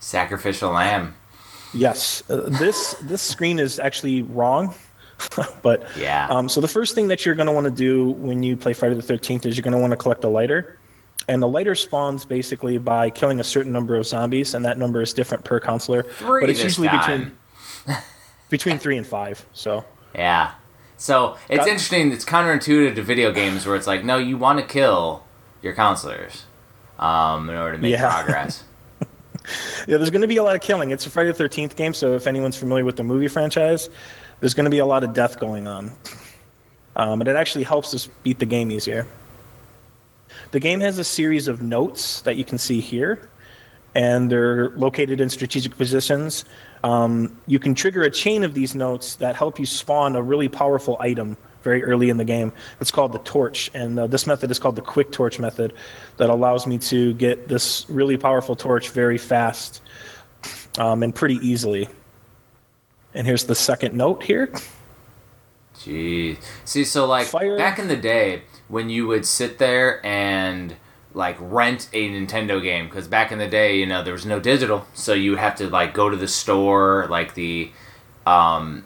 Sacrificial 0.00 0.70
lamb. 0.70 1.14
Yes, 1.74 2.22
uh, 2.30 2.48
this 2.48 2.94
this 3.02 3.22
screen 3.22 3.58
is 3.58 3.78
actually 3.78 4.22
wrong. 4.22 4.74
but 5.62 5.86
yeah. 5.98 6.26
Um, 6.28 6.48
so 6.48 6.60
the 6.60 6.68
first 6.68 6.94
thing 6.94 7.08
that 7.08 7.24
you're 7.24 7.34
going 7.34 7.46
to 7.46 7.52
want 7.52 7.64
to 7.66 7.70
do 7.70 8.10
when 8.12 8.42
you 8.42 8.56
play 8.56 8.72
Friday 8.72 8.94
the 8.96 9.02
13th 9.02 9.46
is 9.46 9.56
you're 9.56 9.62
going 9.62 9.72
to 9.72 9.78
want 9.78 9.92
to 9.92 9.96
collect 9.96 10.24
a 10.24 10.28
lighter. 10.28 10.78
and 11.28 11.40
the 11.42 11.48
lighter 11.48 11.74
spawns 11.74 12.24
basically 12.24 12.76
by 12.78 13.10
killing 13.10 13.40
a 13.40 13.44
certain 13.44 13.72
number 13.72 13.94
of 13.96 14.06
zombies, 14.06 14.54
and 14.54 14.64
that 14.64 14.76
number 14.76 15.00
is 15.00 15.12
different 15.14 15.44
per 15.44 15.58
counselor. 15.60 16.02
Three 16.02 16.40
but 16.42 16.50
it's 16.50 16.62
usually 16.62 16.88
time. 16.88 17.38
between 17.86 17.96
between 18.50 18.78
three 18.78 18.96
and 18.98 19.06
five. 19.06 19.44
So 19.52 19.84
Yeah. 20.14 20.52
So 20.96 21.36
it's 21.48 21.58
Got- 21.58 21.68
interesting. 21.68 22.12
It's 22.12 22.24
counterintuitive 22.24 22.94
to 22.96 23.02
video 23.02 23.32
games 23.32 23.66
where 23.66 23.76
it's 23.76 23.86
like, 23.86 24.04
no, 24.04 24.16
you 24.18 24.36
want 24.36 24.58
to 24.60 24.64
kill 24.66 25.24
your 25.62 25.74
counselors 25.74 26.44
um, 26.98 27.48
in 27.50 27.56
order 27.56 27.76
to 27.76 27.82
make 27.82 27.92
Yeah. 27.92 28.10
progress. 28.22 28.64
yeah, 29.86 29.96
there's 29.96 30.10
going 30.10 30.22
to 30.22 30.28
be 30.28 30.36
a 30.38 30.42
lot 30.42 30.56
of 30.56 30.62
killing. 30.62 30.90
It's 30.90 31.06
a 31.06 31.10
Friday 31.10 31.30
the 31.30 31.34
Thirteenth 31.34 31.76
game, 31.76 31.94
so 31.94 32.14
if 32.14 32.26
anyone's 32.26 32.56
familiar 32.56 32.84
with 32.84 32.96
the 32.96 33.04
movie 33.04 33.28
franchise, 33.28 33.90
there's 34.40 34.54
going 34.54 34.64
to 34.64 34.70
be 34.70 34.78
a 34.78 34.86
lot 34.86 35.04
of 35.04 35.12
death 35.12 35.38
going 35.38 35.66
on, 35.66 35.92
um, 36.96 37.22
it 37.22 37.28
actually 37.28 37.64
helps 37.64 37.94
us 37.94 38.08
beat 38.22 38.38
the 38.38 38.46
game 38.46 38.70
easier. 38.70 39.06
The 40.50 40.60
game 40.60 40.80
has 40.80 40.98
a 40.98 41.04
series 41.04 41.48
of 41.48 41.62
notes 41.62 42.20
that 42.22 42.36
you 42.36 42.44
can 42.44 42.58
see 42.58 42.80
here, 42.80 43.28
and 43.94 44.30
they're 44.30 44.70
located 44.70 45.20
in 45.20 45.28
strategic 45.30 45.76
positions. 45.76 46.44
Um, 46.82 47.40
you 47.46 47.58
can 47.58 47.74
trigger 47.74 48.02
a 48.02 48.10
chain 48.10 48.44
of 48.44 48.54
these 48.54 48.74
notes 48.74 49.16
that 49.16 49.36
help 49.36 49.58
you 49.58 49.66
spawn 49.66 50.16
a 50.16 50.22
really 50.22 50.48
powerful 50.48 50.96
item 51.00 51.36
very 51.64 51.82
early 51.82 52.10
in 52.10 52.16
the 52.18 52.24
game. 52.24 52.52
It's 52.80 52.92
called 52.92 53.12
the 53.12 53.18
torch, 53.18 53.70
and 53.74 53.98
uh, 53.98 54.06
this 54.06 54.26
method 54.26 54.50
is 54.50 54.60
called 54.60 54.76
the 54.76 54.82
quick 54.82 55.10
torch 55.10 55.40
method 55.40 55.72
that 56.18 56.30
allows 56.30 56.66
me 56.66 56.78
to 56.78 57.14
get 57.14 57.48
this 57.48 57.86
really 57.88 58.16
powerful 58.16 58.54
torch 58.54 58.90
very 58.90 59.18
fast 59.18 59.82
um, 60.78 61.02
and 61.02 61.12
pretty 61.12 61.36
easily. 61.36 61.88
And 63.14 63.26
here's 63.26 63.44
the 63.44 63.54
second 63.54 63.94
note 63.94 64.22
here. 64.22 64.52
Jeez. 65.78 66.38
See, 66.64 66.84
so 66.84 67.06
like 67.06 67.26
Fire- 67.26 67.58
back 67.58 67.78
in 67.78 67.88
the 67.88 67.96
day 67.96 68.42
when 68.68 68.88
you 68.90 69.06
would 69.06 69.26
sit 69.26 69.58
there 69.58 70.04
and 70.06 70.76
like 71.12 71.36
rent 71.40 71.88
a 71.92 72.10
Nintendo 72.10 72.62
game, 72.62 72.86
because 72.86 73.06
back 73.06 73.30
in 73.30 73.38
the 73.38 73.46
day, 73.48 73.78
you 73.78 73.86
know, 73.86 74.02
there 74.02 74.12
was 74.12 74.26
no 74.26 74.40
digital, 74.40 74.86
so 74.94 75.12
you 75.12 75.30
would 75.30 75.40
have 75.40 75.54
to 75.56 75.68
like 75.68 75.94
go 75.94 76.10
to 76.10 76.16
the 76.16 76.28
store, 76.28 77.06
like 77.08 77.34
the, 77.34 77.70
um, 78.26 78.84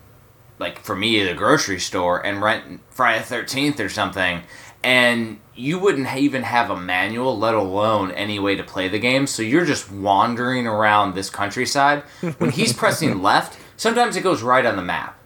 like 0.58 0.80
for 0.80 0.96
me, 0.96 1.22
the 1.24 1.34
grocery 1.34 1.78
store, 1.78 2.24
and 2.24 2.42
rent 2.42 2.80
Friday 2.90 3.20
the 3.20 3.24
Thirteenth 3.24 3.80
or 3.80 3.88
something, 3.88 4.42
and 4.82 5.38
you 5.54 5.78
wouldn't 5.78 6.14
even 6.14 6.42
have 6.42 6.70
a 6.70 6.76
manual, 6.76 7.36
let 7.36 7.54
alone 7.54 8.10
any 8.12 8.38
way 8.38 8.54
to 8.54 8.62
play 8.62 8.88
the 8.88 8.98
game. 8.98 9.26
So 9.26 9.42
you're 9.42 9.64
just 9.64 9.90
wandering 9.90 10.66
around 10.66 11.14
this 11.14 11.30
countryside. 11.30 12.02
When 12.38 12.50
he's 12.50 12.72
pressing 12.74 13.22
left, 13.22 13.58
sometimes 13.76 14.16
it 14.16 14.22
goes 14.22 14.42
right 14.42 14.64
on 14.64 14.76
the 14.76 14.82
map. 14.82 15.18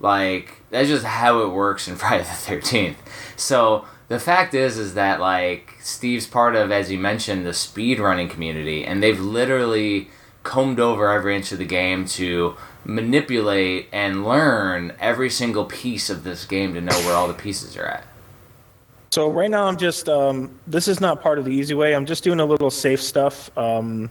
Like 0.00 0.62
that's 0.70 0.88
just 0.88 1.04
how 1.04 1.42
it 1.42 1.48
works 1.48 1.88
in 1.88 1.96
Friday 1.96 2.24
the 2.24 2.30
Thirteenth. 2.30 2.98
So 3.36 3.86
the 4.08 4.18
fact 4.18 4.54
is, 4.54 4.78
is 4.78 4.94
that 4.94 5.20
like 5.20 5.76
Steve's 5.80 6.26
part 6.26 6.54
of, 6.56 6.70
as 6.70 6.90
you 6.90 6.98
mentioned, 6.98 7.46
the 7.46 7.54
speed 7.54 8.00
running 8.00 8.28
community, 8.28 8.84
and 8.84 9.02
they've 9.02 9.20
literally 9.20 10.08
combed 10.42 10.80
over 10.80 11.10
every 11.10 11.36
inch 11.36 11.52
of 11.52 11.58
the 11.58 11.64
game 11.64 12.06
to 12.06 12.56
manipulate 12.84 13.88
and 13.92 14.24
learn 14.24 14.92
every 14.98 15.30
single 15.30 15.64
piece 15.64 16.08
of 16.10 16.24
this 16.24 16.44
game 16.44 16.74
to 16.74 16.80
know 16.80 16.96
where 17.00 17.14
all 17.14 17.28
the 17.28 17.34
pieces 17.34 17.76
are 17.76 17.86
at. 17.86 18.04
So 19.10 19.30
right 19.30 19.50
now 19.50 19.66
I'm 19.66 19.76
just 19.76 20.08
um, 20.08 20.58
this 20.66 20.86
is 20.86 21.00
not 21.00 21.22
part 21.22 21.38
of 21.38 21.44
the 21.44 21.50
easy 21.50 21.74
way. 21.74 21.94
I'm 21.94 22.06
just 22.06 22.24
doing 22.24 22.40
a 22.40 22.44
little 22.44 22.70
safe 22.70 23.02
stuff 23.02 23.56
um, 23.56 24.10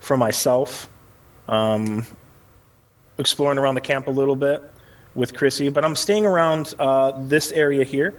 for 0.00 0.16
myself, 0.16 0.88
um, 1.48 2.06
exploring 3.18 3.58
around 3.58 3.74
the 3.74 3.80
camp 3.80 4.06
a 4.06 4.10
little 4.10 4.36
bit 4.36 4.62
with 5.14 5.34
Chrissy. 5.34 5.68
But 5.68 5.84
I'm 5.84 5.96
staying 5.96 6.24
around 6.24 6.74
uh, 6.78 7.12
this 7.26 7.52
area 7.52 7.84
here. 7.84 8.14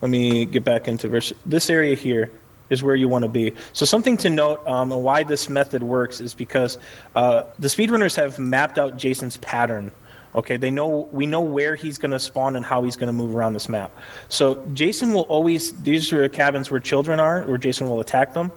Let 0.00 0.10
me 0.10 0.44
get 0.44 0.64
back 0.64 0.88
into 0.88 1.08
verse. 1.08 1.32
This 1.46 1.68
area 1.68 1.94
here 1.94 2.30
is 2.70 2.82
where 2.82 2.94
you 2.94 3.08
want 3.08 3.22
to 3.22 3.28
be. 3.28 3.52
So 3.72 3.84
something 3.84 4.16
to 4.18 4.30
note 4.30 4.66
um, 4.66 4.92
and 4.92 5.02
why 5.02 5.22
this 5.22 5.48
method 5.48 5.82
works 5.82 6.20
is 6.20 6.34
because 6.34 6.78
uh, 7.14 7.44
the 7.58 7.68
speedrunners 7.68 8.16
have 8.16 8.38
mapped 8.38 8.78
out 8.78 8.96
Jason's 8.96 9.36
pattern. 9.38 9.90
Okay, 10.34 10.56
they 10.56 10.70
know 10.70 11.08
we 11.12 11.26
know 11.26 11.40
where 11.40 11.76
he's 11.76 11.96
going 11.96 12.10
to 12.10 12.18
spawn 12.18 12.56
and 12.56 12.64
how 12.64 12.82
he's 12.82 12.96
going 12.96 13.06
to 13.06 13.12
move 13.12 13.36
around 13.36 13.52
this 13.52 13.68
map. 13.68 13.92
So 14.28 14.66
Jason 14.74 15.12
will 15.12 15.22
always 15.22 15.72
these 15.82 16.12
are 16.12 16.28
cabins 16.28 16.72
where 16.72 16.80
children 16.80 17.20
are, 17.20 17.42
where 17.42 17.58
Jason 17.58 17.88
will 17.88 18.00
attack 18.00 18.34
them. 18.34 18.50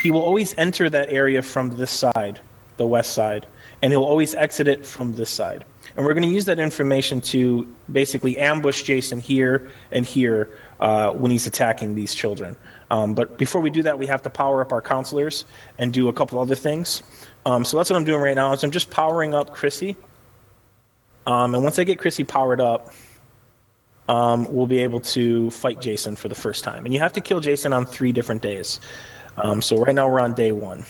He 0.00 0.12
will 0.12 0.22
always 0.22 0.54
enter 0.58 0.88
that 0.90 1.10
area 1.10 1.42
from 1.42 1.76
this 1.76 1.90
side, 1.90 2.38
the 2.76 2.86
west 2.86 3.14
side, 3.14 3.46
and 3.82 3.92
he'll 3.92 4.04
always 4.04 4.36
exit 4.36 4.68
it 4.68 4.86
from 4.86 5.16
this 5.16 5.30
side. 5.30 5.64
And 5.96 6.04
we're 6.04 6.14
going 6.14 6.28
to 6.28 6.34
use 6.34 6.44
that 6.46 6.58
information 6.58 7.20
to 7.22 7.66
basically 7.90 8.38
ambush 8.38 8.82
Jason 8.82 9.20
here 9.20 9.70
and 9.90 10.04
here 10.04 10.50
uh, 10.80 11.10
when 11.10 11.30
he's 11.30 11.46
attacking 11.46 11.94
these 11.94 12.14
children. 12.14 12.56
Um, 12.90 13.14
but 13.14 13.38
before 13.38 13.60
we 13.60 13.70
do 13.70 13.82
that, 13.82 13.98
we 13.98 14.06
have 14.06 14.22
to 14.22 14.30
power 14.30 14.60
up 14.60 14.72
our 14.72 14.82
counselors 14.82 15.44
and 15.78 15.92
do 15.92 16.08
a 16.08 16.12
couple 16.12 16.38
other 16.38 16.54
things. 16.54 17.02
Um, 17.46 17.64
so 17.64 17.76
that's 17.76 17.90
what 17.90 17.96
I'm 17.96 18.04
doing 18.04 18.20
right 18.20 18.36
now. 18.36 18.52
Is 18.52 18.62
I'm 18.62 18.70
just 18.70 18.90
powering 18.90 19.34
up 19.34 19.54
Chrissy. 19.54 19.96
Um, 21.26 21.54
and 21.54 21.64
once 21.64 21.78
I 21.78 21.84
get 21.84 21.98
Chrissy 21.98 22.24
powered 22.24 22.60
up, 22.60 22.92
um, 24.08 24.46
we'll 24.52 24.66
be 24.66 24.78
able 24.80 25.00
to 25.00 25.50
fight 25.50 25.80
Jason 25.80 26.16
for 26.16 26.28
the 26.28 26.34
first 26.34 26.64
time. 26.64 26.84
And 26.84 26.92
you 26.92 27.00
have 27.00 27.12
to 27.14 27.20
kill 27.20 27.40
Jason 27.40 27.72
on 27.72 27.86
three 27.86 28.12
different 28.12 28.42
days. 28.42 28.80
Um, 29.36 29.62
so 29.62 29.78
right 29.78 29.94
now 29.94 30.08
we're 30.08 30.20
on 30.20 30.34
day 30.34 30.52
one. 30.52 30.84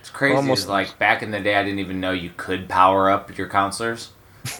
It's 0.00 0.10
crazy. 0.10 0.36
Almost- 0.36 0.68
like 0.68 0.98
back 0.98 1.22
in 1.22 1.30
the 1.30 1.40
day, 1.40 1.56
I 1.56 1.62
didn't 1.64 1.78
even 1.80 2.00
know 2.00 2.12
you 2.12 2.30
could 2.36 2.68
power 2.68 3.10
up 3.10 3.36
your 3.36 3.48
counselors. 3.48 4.10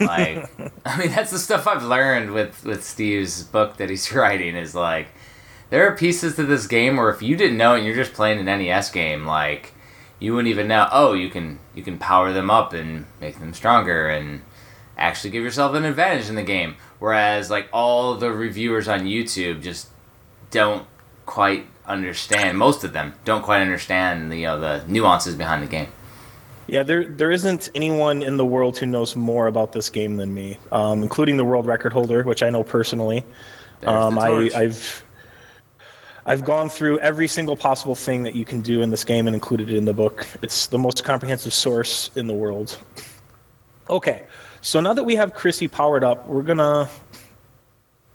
Like, 0.01 0.49
I 0.85 0.97
mean, 0.97 1.11
that's 1.11 1.31
the 1.31 1.39
stuff 1.39 1.67
I've 1.67 1.83
learned 1.83 2.31
with 2.31 2.65
with 2.65 2.83
Steve's 2.83 3.43
book 3.43 3.77
that 3.77 3.89
he's 3.89 4.11
writing. 4.13 4.55
Is 4.55 4.75
like, 4.75 5.07
there 5.69 5.87
are 5.87 5.95
pieces 5.95 6.35
to 6.35 6.43
this 6.43 6.67
game 6.67 6.97
where 6.97 7.09
if 7.09 7.21
you 7.21 7.35
didn't 7.35 7.57
know 7.57 7.73
it, 7.73 7.79
and 7.79 7.85
you're 7.85 7.95
just 7.95 8.13
playing 8.13 8.39
an 8.39 8.45
NES 8.45 8.89
game, 8.91 9.25
like, 9.25 9.73
you 10.19 10.33
wouldn't 10.33 10.49
even 10.49 10.67
know. 10.67 10.87
Oh, 10.91 11.13
you 11.13 11.29
can 11.29 11.59
you 11.75 11.83
can 11.83 11.97
power 11.97 12.31
them 12.33 12.49
up 12.49 12.73
and 12.73 13.05
make 13.21 13.39
them 13.39 13.53
stronger 13.53 14.09
and 14.09 14.41
actually 14.97 15.29
give 15.29 15.43
yourself 15.43 15.75
an 15.75 15.85
advantage 15.85 16.29
in 16.29 16.35
the 16.35 16.43
game. 16.43 16.75
Whereas, 16.99 17.51
like, 17.51 17.69
all 17.71 18.15
the 18.15 18.31
reviewers 18.31 18.87
on 18.87 19.01
YouTube 19.01 19.61
just 19.61 19.89
don't 20.49 20.87
quite 21.25 21.67
understand. 21.85 22.57
Most 22.57 22.83
of 22.83 22.93
them 22.93 23.13
don't 23.25 23.43
quite 23.43 23.61
understand 23.61 24.31
the 24.31 24.37
you 24.37 24.45
know 24.45 24.59
the 24.59 24.83
nuances 24.87 25.35
behind 25.35 25.63
the 25.63 25.67
game. 25.67 25.89
Yeah, 26.67 26.83
there 26.83 27.05
there 27.05 27.31
isn't 27.31 27.69
anyone 27.75 28.23
in 28.23 28.37
the 28.37 28.45
world 28.45 28.77
who 28.77 28.85
knows 28.85 29.15
more 29.15 29.47
about 29.47 29.71
this 29.71 29.89
game 29.89 30.17
than 30.17 30.33
me, 30.33 30.57
um, 30.71 31.03
including 31.03 31.37
the 31.37 31.45
world 31.45 31.65
record 31.65 31.93
holder, 31.93 32.23
which 32.23 32.43
I 32.43 32.49
know 32.49 32.63
personally. 32.63 33.23
Um, 33.85 34.17
I. 34.17 34.49
I've 34.55 35.03
I've 36.29 36.43
gone 36.43 36.67
through 36.67 36.99
every 36.99 37.29
single 37.29 37.55
possible 37.55 37.95
thing 37.95 38.23
that 38.23 38.35
you 38.35 38.43
can 38.43 38.59
do 38.59 38.81
in 38.81 38.89
this 38.89 39.05
game 39.05 39.27
and 39.27 39.33
included 39.33 39.69
it 39.69 39.77
in 39.77 39.85
the 39.85 39.93
book. 39.93 40.27
It's 40.41 40.67
the 40.67 40.77
most 40.77 41.05
comprehensive 41.05 41.53
source 41.53 42.11
in 42.17 42.27
the 42.27 42.33
world. 42.33 42.77
Okay, 43.89 44.23
so 44.59 44.81
now 44.81 44.93
that 44.93 45.05
we 45.05 45.15
have 45.15 45.33
Chrissy 45.33 45.69
powered 45.69 46.03
up, 46.03 46.27
we're 46.27 46.41
gonna 46.41 46.89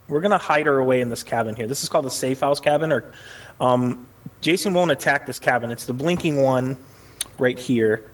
we're 0.07 0.21
gonna 0.21 0.37
hide 0.37 0.67
her 0.67 0.77
away 0.77 1.01
in 1.01 1.09
this 1.09 1.23
cabin 1.23 1.55
here. 1.55 1.65
This 1.65 1.81
is 1.81 1.89
called 1.89 2.05
the 2.05 2.11
safe 2.11 2.41
house 2.41 2.59
cabin, 2.59 2.91
or 2.91 3.11
um, 3.59 4.05
Jason 4.41 4.75
won't 4.75 4.91
attack 4.91 5.25
this 5.25 5.39
cabin. 5.39 5.71
It's 5.71 5.87
the 5.87 5.93
blinking 5.93 6.39
one 6.39 6.77
right 7.39 7.57
here. 7.57 8.11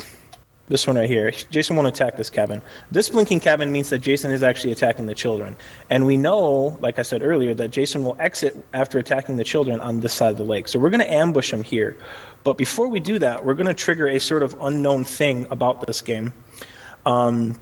This 0.70 0.86
one 0.86 0.98
right 0.98 1.10
here. 1.10 1.32
Jason 1.50 1.76
won't 1.76 1.88
attack 1.88 2.16
this 2.16 2.30
cabin. 2.30 2.62
This 2.92 3.10
blinking 3.10 3.40
cabin 3.40 3.72
means 3.72 3.90
that 3.90 4.00
Jason 4.00 4.32
is 4.32 4.44
actually 4.44 4.72
attacking 4.72 5.08
the 5.08 5.16
children. 5.16 5.56
And 5.90 6.06
we 6.06 6.16
know, 6.16 6.78
like 6.80 7.00
I 7.00 7.02
said 7.02 7.24
earlier, 7.24 7.56
that 7.56 7.72
Jason 7.72 8.04
will 8.04 8.16
exit 8.20 8.56
after 8.74 9.00
attacking 9.00 9.38
the 9.38 9.44
children 9.44 9.80
on 9.80 10.00
this 10.00 10.14
side 10.14 10.32
of 10.32 10.38
the 10.38 10.44
lake. 10.44 10.68
So 10.68 10.78
we're 10.78 10.92
going 10.92 11.00
to 11.00 11.12
ambush 11.12 11.52
him 11.52 11.64
here. 11.64 11.98
But 12.44 12.58
before 12.58 12.88
we 12.88 13.00
do 13.00 13.18
that, 13.18 13.44
we're 13.44 13.56
going 13.56 13.68
to 13.68 13.74
trigger 13.74 14.08
a 14.08 14.20
sort 14.20 14.44
of 14.44 14.56
unknown 14.62 15.06
thing 15.06 15.48
about 15.50 15.86
this 15.88 16.02
game. 16.02 16.34
Um, 17.06 17.60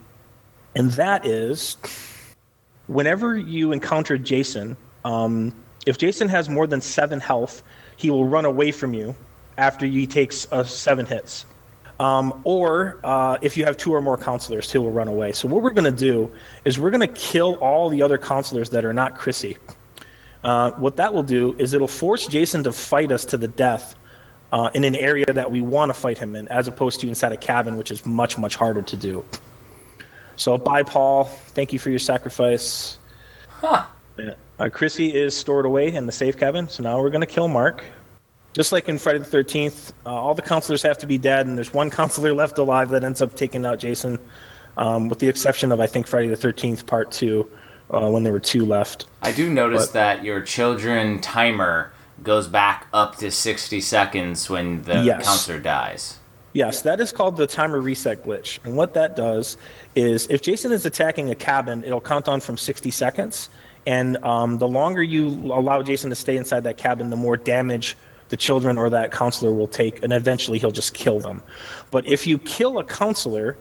and 0.75 0.91
that 0.91 1.25
is 1.25 1.77
whenever 2.87 3.37
you 3.37 3.71
encounter 3.71 4.17
Jason, 4.17 4.75
um, 5.05 5.53
if 5.85 5.97
Jason 5.97 6.27
has 6.27 6.49
more 6.49 6.67
than 6.67 6.81
seven 6.81 7.21
health, 7.21 7.63
he 7.95 8.09
will 8.09 8.25
run 8.25 8.43
away 8.43 8.71
from 8.71 8.93
you 8.93 9.15
after 9.57 9.85
he 9.85 10.05
takes 10.05 10.45
uh, 10.51 10.65
seven 10.65 11.05
hits. 11.05 11.45
Um, 11.99 12.41
or 12.43 12.99
uh, 13.03 13.37
if 13.41 13.57
you 13.57 13.65
have 13.65 13.75
two 13.75 13.93
or 13.93 14.01
more 14.01 14.17
counselors, 14.17 14.71
he 14.71 14.77
will 14.77 14.91
run 14.91 15.07
away. 15.07 15.31
So 15.31 15.47
what 15.47 15.63
we're 15.63 15.71
going 15.71 15.91
to 15.91 15.99
do 15.99 16.31
is 16.63 16.77
we're 16.79 16.91
going 16.91 17.01
to 17.01 17.07
kill 17.07 17.55
all 17.55 17.89
the 17.89 18.03
other 18.03 18.17
counselors 18.17 18.69
that 18.69 18.85
are 18.85 18.93
not 18.93 19.17
Chrissy. 19.17 19.57
Uh, 20.43 20.71
what 20.71 20.95
that 20.97 21.13
will 21.13 21.23
do 21.23 21.55
is 21.57 21.73
it'll 21.73 21.87
force 21.87 22.27
Jason 22.27 22.63
to 22.63 22.71
fight 22.71 23.11
us 23.11 23.25
to 23.25 23.37
the 23.37 23.47
death 23.47 23.95
uh, 24.51 24.69
in 24.73 24.83
an 24.83 24.95
area 24.95 25.25
that 25.25 25.51
we 25.51 25.61
want 25.61 25.89
to 25.89 25.93
fight 25.93 26.17
him 26.17 26.35
in, 26.35 26.47
as 26.49 26.67
opposed 26.67 26.99
to 27.01 27.07
inside 27.07 27.31
a 27.31 27.37
cabin, 27.37 27.77
which 27.77 27.91
is 27.91 28.05
much 28.05 28.37
much 28.37 28.55
harder 28.55 28.81
to 28.81 28.95
do. 28.95 29.25
So 30.35 30.57
bye, 30.57 30.83
Paul. 30.83 31.25
Thank 31.25 31.73
you 31.73 31.79
for 31.79 31.89
your 31.89 31.99
sacrifice. 31.99 32.99
Yeah. 34.17 34.35
Uh, 34.59 34.69
Chrissy 34.69 35.13
is 35.13 35.35
stored 35.35 35.65
away 35.65 35.93
in 35.93 36.05
the 36.05 36.11
safe 36.11 36.37
cabin, 36.37 36.69
so 36.69 36.83
now 36.83 36.99
we're 36.99 37.09
going 37.09 37.21
to 37.21 37.27
kill 37.27 37.47
Mark. 37.47 37.83
Just 38.57 38.71
like 38.71 38.89
in 38.89 38.97
Friday 38.97 39.19
the 39.19 39.25
13th, 39.25 39.91
uh, 40.03 40.09
all 40.09 40.33
the 40.33 40.41
counselors 40.41 40.81
have 40.81 40.97
to 40.97 41.05
be 41.05 41.19
dead, 41.19 41.45
and 41.45 41.55
there's 41.55 41.71
one 41.75 41.91
counselor 42.01 42.33
left 42.33 42.57
alive 42.57 42.89
that 42.89 43.03
ends 43.03 43.21
up 43.21 43.35
taking 43.35 43.63
out 43.67 43.77
Jason, 43.77 44.17
um, 44.77 45.09
with 45.09 45.19
the 45.19 45.27
exception 45.27 45.71
of, 45.71 45.79
I 45.79 45.85
think, 45.85 46.07
Friday 46.07 46.27
the 46.27 46.35
13th 46.35 46.87
Part 46.87 47.11
2, 47.11 47.47
uh, 47.91 48.09
when 48.09 48.23
there 48.23 48.33
were 48.33 48.39
two 48.39 48.65
left. 48.65 49.05
I 49.21 49.31
do 49.31 49.47
notice 49.47 49.85
But- 49.85 49.93
that 49.93 50.23
your 50.23 50.41
children 50.41 51.21
timer 51.21 51.91
goes 52.23 52.47
back 52.47 52.87
up 52.91 53.17
to 53.17 53.29
60 53.29 53.79
seconds 53.79 54.49
when 54.49 54.81
the 54.81 55.03
Yes. 55.03 55.23
counselor 55.23 55.59
dies. 55.59 56.17
Yes, 56.53 56.81
that 56.81 56.99
is 56.99 57.11
called 57.11 57.37
the 57.37 57.45
timer 57.45 57.79
reset 57.79 58.25
glitch. 58.25 58.57
And 58.65 58.75
what 58.75 58.95
that 58.95 59.15
does 59.15 59.55
is 59.95 60.25
if 60.31 60.41
Jason 60.41 60.71
is 60.71 60.83
attacking 60.83 61.29
a 61.29 61.35
cabin, 61.35 61.83
it'll 61.83 62.01
count 62.01 62.27
on 62.27 62.39
from 62.41 62.57
60 62.57 62.89
seconds. 62.89 63.51
And 63.85 64.17
um, 64.25 64.57
the 64.57 64.67
longer 64.67 65.03
you 65.03 65.27
allow 65.53 65.83
Jason 65.83 66.09
to 66.09 66.15
stay 66.15 66.35
inside 66.37 66.63
that 66.63 66.77
cabin, 66.77 67.11
the 67.11 67.15
more 67.15 67.37
damage 67.37 67.95
the 68.29 68.37
children 68.37 68.77
or 68.77 68.89
that 68.89 69.11
counselor 69.11 69.51
will 69.51 69.67
take. 69.67 70.03
And 70.03 70.13
eventually 70.13 70.59
he'll 70.59 70.71
just 70.71 70.93
kill 70.93 71.19
them. 71.19 71.41
But 71.91 72.05
if 72.07 72.27
you 72.27 72.37
kill 72.37 72.79
a 72.79 72.83
counselor, 72.83 73.57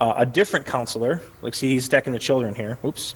uh, 0.00 0.14
a 0.16 0.26
different 0.26 0.66
counselor, 0.66 1.22
like 1.42 1.54
see, 1.54 1.70
he's 1.70 1.86
attacking 1.86 2.12
the 2.12 2.18
children 2.18 2.54
here. 2.54 2.78
Oops. 2.84 3.14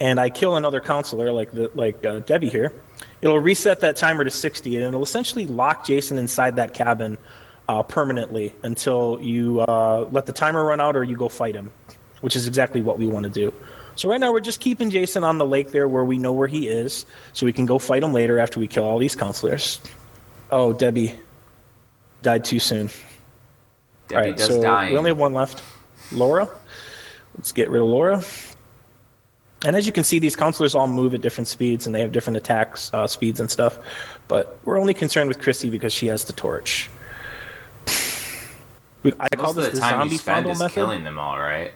And 0.00 0.20
I 0.20 0.30
kill 0.30 0.56
another 0.56 0.80
counselor, 0.80 1.32
like 1.32 1.50
the 1.50 1.70
like 1.74 2.04
uh, 2.04 2.20
Debbie 2.20 2.48
here. 2.48 2.72
It'll 3.20 3.40
reset 3.40 3.80
that 3.80 3.96
timer 3.96 4.22
to 4.22 4.30
60, 4.30 4.76
and 4.76 4.84
it'll 4.84 5.02
essentially 5.02 5.46
lock 5.46 5.84
Jason 5.84 6.18
inside 6.18 6.54
that 6.56 6.72
cabin 6.72 7.18
uh, 7.68 7.82
permanently 7.82 8.54
until 8.62 9.18
you 9.20 9.60
uh, 9.60 10.08
let 10.12 10.26
the 10.26 10.32
timer 10.32 10.64
run 10.64 10.80
out 10.80 10.96
or 10.96 11.02
you 11.02 11.16
go 11.16 11.28
fight 11.28 11.54
him, 11.54 11.70
which 12.20 12.36
is 12.36 12.46
exactly 12.46 12.80
what 12.80 12.98
we 12.98 13.06
want 13.06 13.24
to 13.24 13.30
do. 13.30 13.52
So 13.98 14.08
right 14.08 14.20
now 14.20 14.30
we're 14.30 14.38
just 14.38 14.60
keeping 14.60 14.90
Jason 14.90 15.24
on 15.24 15.38
the 15.38 15.44
lake 15.44 15.72
there 15.72 15.88
where 15.88 16.04
we 16.04 16.18
know 16.18 16.32
where 16.32 16.46
he 16.46 16.68
is, 16.68 17.04
so 17.32 17.44
we 17.44 17.52
can 17.52 17.66
go 17.66 17.80
fight 17.80 18.04
him 18.04 18.12
later 18.12 18.38
after 18.38 18.60
we 18.60 18.68
kill 18.68 18.84
all 18.84 18.96
these 18.96 19.16
counselors. 19.16 19.80
Oh, 20.52 20.72
Debbie 20.72 21.18
died 22.22 22.44
too 22.44 22.60
soon. 22.60 22.90
Debbie 24.06 24.14
all 24.14 24.20
right, 24.20 24.36
does 24.36 24.46
so 24.46 24.62
dying. 24.62 24.92
we 24.92 24.98
only 24.98 25.10
have 25.10 25.18
one 25.18 25.32
left. 25.32 25.64
Laura. 26.12 26.48
Let's 27.36 27.50
get 27.50 27.70
rid 27.70 27.82
of 27.82 27.88
Laura. 27.88 28.22
And 29.64 29.74
as 29.74 29.84
you 29.84 29.90
can 29.90 30.04
see, 30.04 30.20
these 30.20 30.36
counselors 30.36 30.76
all 30.76 30.86
move 30.86 31.12
at 31.12 31.20
different 31.20 31.48
speeds 31.48 31.86
and 31.86 31.92
they 31.92 32.00
have 32.00 32.12
different 32.12 32.36
attacks 32.36 32.94
uh, 32.94 33.08
speeds 33.08 33.40
and 33.40 33.50
stuff. 33.50 33.80
But 34.28 34.60
we're 34.64 34.78
only 34.78 34.94
concerned 34.94 35.26
with 35.26 35.40
Chrissy 35.40 35.70
because 35.70 35.92
she 35.92 36.06
has 36.06 36.24
the 36.24 36.32
torch. 36.34 36.88
I 37.88 39.28
call 39.30 39.54
Most 39.54 39.56
of 39.56 39.56
this 39.56 39.66
the 39.66 39.72
the 39.72 39.80
time 39.80 39.90
zombie 39.90 40.12
you 40.12 40.18
spend 40.18 40.36
fondle 40.36 40.52
is 40.52 40.58
method. 40.60 40.74
killing 40.74 41.02
them 41.02 41.18
all, 41.18 41.36
right? 41.36 41.72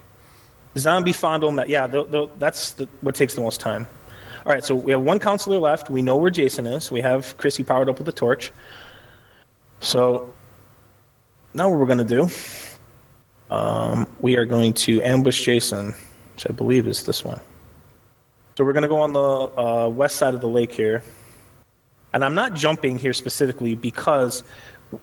Zombie 0.76 1.12
fondle. 1.12 1.54
Yeah, 1.66 1.86
that's 2.38 2.72
the, 2.72 2.88
what 3.00 3.14
takes 3.14 3.34
the 3.34 3.40
most 3.40 3.60
time. 3.60 3.86
All 4.44 4.52
right, 4.52 4.64
so 4.64 4.74
we 4.74 4.90
have 4.90 5.02
one 5.02 5.18
counselor 5.18 5.58
left. 5.58 5.88
We 5.88 6.02
know 6.02 6.16
where 6.16 6.30
Jason 6.30 6.66
is. 6.66 6.90
We 6.90 7.00
have 7.00 7.36
Chrissy 7.36 7.62
powered 7.62 7.88
up 7.88 7.98
with 7.98 8.06
the 8.06 8.12
torch. 8.12 8.50
So 9.80 10.32
now 11.54 11.68
what 11.68 11.78
we're 11.78 11.86
going 11.86 11.98
to 11.98 12.04
do, 12.04 12.30
um, 13.54 14.06
we 14.20 14.36
are 14.36 14.44
going 14.44 14.72
to 14.74 15.00
ambush 15.02 15.44
Jason, 15.44 15.94
which 16.34 16.46
I 16.48 16.52
believe 16.52 16.88
is 16.88 17.04
this 17.04 17.24
one. 17.24 17.40
So 18.56 18.64
we're 18.64 18.72
going 18.72 18.82
to 18.82 18.88
go 18.88 19.00
on 19.00 19.12
the 19.12 19.60
uh, 19.60 19.88
west 19.88 20.16
side 20.16 20.34
of 20.34 20.40
the 20.40 20.48
lake 20.48 20.72
here. 20.72 21.04
And 22.12 22.24
I'm 22.24 22.34
not 22.34 22.54
jumping 22.54 22.98
here 22.98 23.12
specifically 23.12 23.74
because 23.74 24.42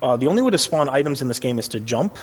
uh, 0.02 0.18
the 0.18 0.28
only 0.28 0.42
way 0.42 0.52
to 0.52 0.58
spawn 0.58 0.90
items 0.90 1.22
in 1.22 1.28
this 1.28 1.40
game 1.40 1.58
is 1.60 1.68
to 1.70 1.80
jump. 1.80 2.18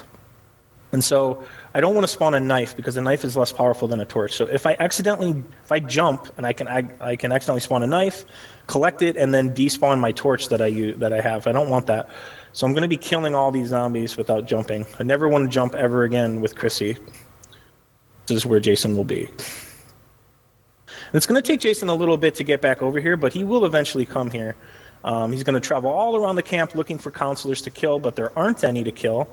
And 0.93 1.03
so 1.03 1.45
I 1.75 1.81
don't 1.81 1.95
want 1.95 2.05
to 2.05 2.13
spawn 2.13 2.35
a 2.35 2.41
knife 2.41 2.77
because 2.77 2.97
a 2.97 3.03
knife 3.03 3.25
is 3.25 3.37
less 3.37 3.53
powerful 3.53 3.89
than 3.89 4.01
a 4.01 4.05
torch. 4.05 4.35
So 4.35 4.47
if 4.47 4.67
I 4.67 4.77
accidentally, 4.79 5.43
if 5.65 5.73
I 5.73 5.81
jump 5.81 6.33
and 6.37 6.47
I 6.47 6.53
can, 6.53 6.69
I, 6.69 6.89
I 7.01 7.17
can 7.17 7.33
accidentally 7.33 7.61
spawn 7.61 7.83
a 7.83 7.87
knife, 7.87 8.25
collect 8.67 9.03
it, 9.03 9.17
and 9.17 9.35
then 9.35 9.55
despawn 9.55 9.99
my 9.99 10.13
torch 10.13 10.49
that 10.49 10.63
I 10.63 10.67
use, 10.67 10.97
that 10.99 11.13
I 11.13 11.21
have. 11.21 11.47
I 11.47 11.53
don't 11.53 11.69
want 11.69 11.87
that. 11.87 12.09
So 12.53 12.67
I'm 12.67 12.73
going 12.73 12.83
to 12.83 12.89
be 12.89 12.97
killing 12.97 13.35
all 13.35 13.51
these 13.51 13.69
zombies 13.69 14.17
without 14.17 14.47
jumping. 14.47 14.87
I 14.99 15.03
never 15.03 15.29
want 15.29 15.45
to 15.45 15.51
jump 15.51 15.75
ever 15.75 16.05
again 16.05 16.41
with 16.41 16.55
Chrissy. 16.55 16.97
This 18.27 18.39
is 18.39 18.47
where 18.47 18.61
Jason 18.61 18.97
will 18.97 19.05
be. 19.05 19.27
And 19.27 21.15
it's 21.15 21.27
going 21.27 21.41
to 21.41 21.47
take 21.47 21.61
Jason 21.61 21.89
a 21.89 21.95
little 21.95 22.17
bit 22.17 22.35
to 22.37 22.45
get 22.45 22.61
back 22.61 22.81
over 22.81 23.01
here, 23.01 23.17
but 23.17 23.33
he 23.33 23.45
will 23.45 23.67
eventually 23.67 24.07
come 24.07 24.31
here. 24.31 24.57
Um, 25.05 25.33
he's 25.33 25.45
going 25.45 25.61
to 25.61 25.61
travel 25.61 25.91
all 25.91 26.17
around 26.17 26.37
the 26.37 26.43
camp 26.43 26.75
looking 26.75 26.99
for 26.99 27.11
counselors 27.11 27.63
to 27.63 27.71
kill, 27.71 27.99
but 27.99 28.17
there 28.17 28.37
aren't 28.37 28.65
any 28.65 28.83
to 28.83 28.91
kill. 28.91 29.29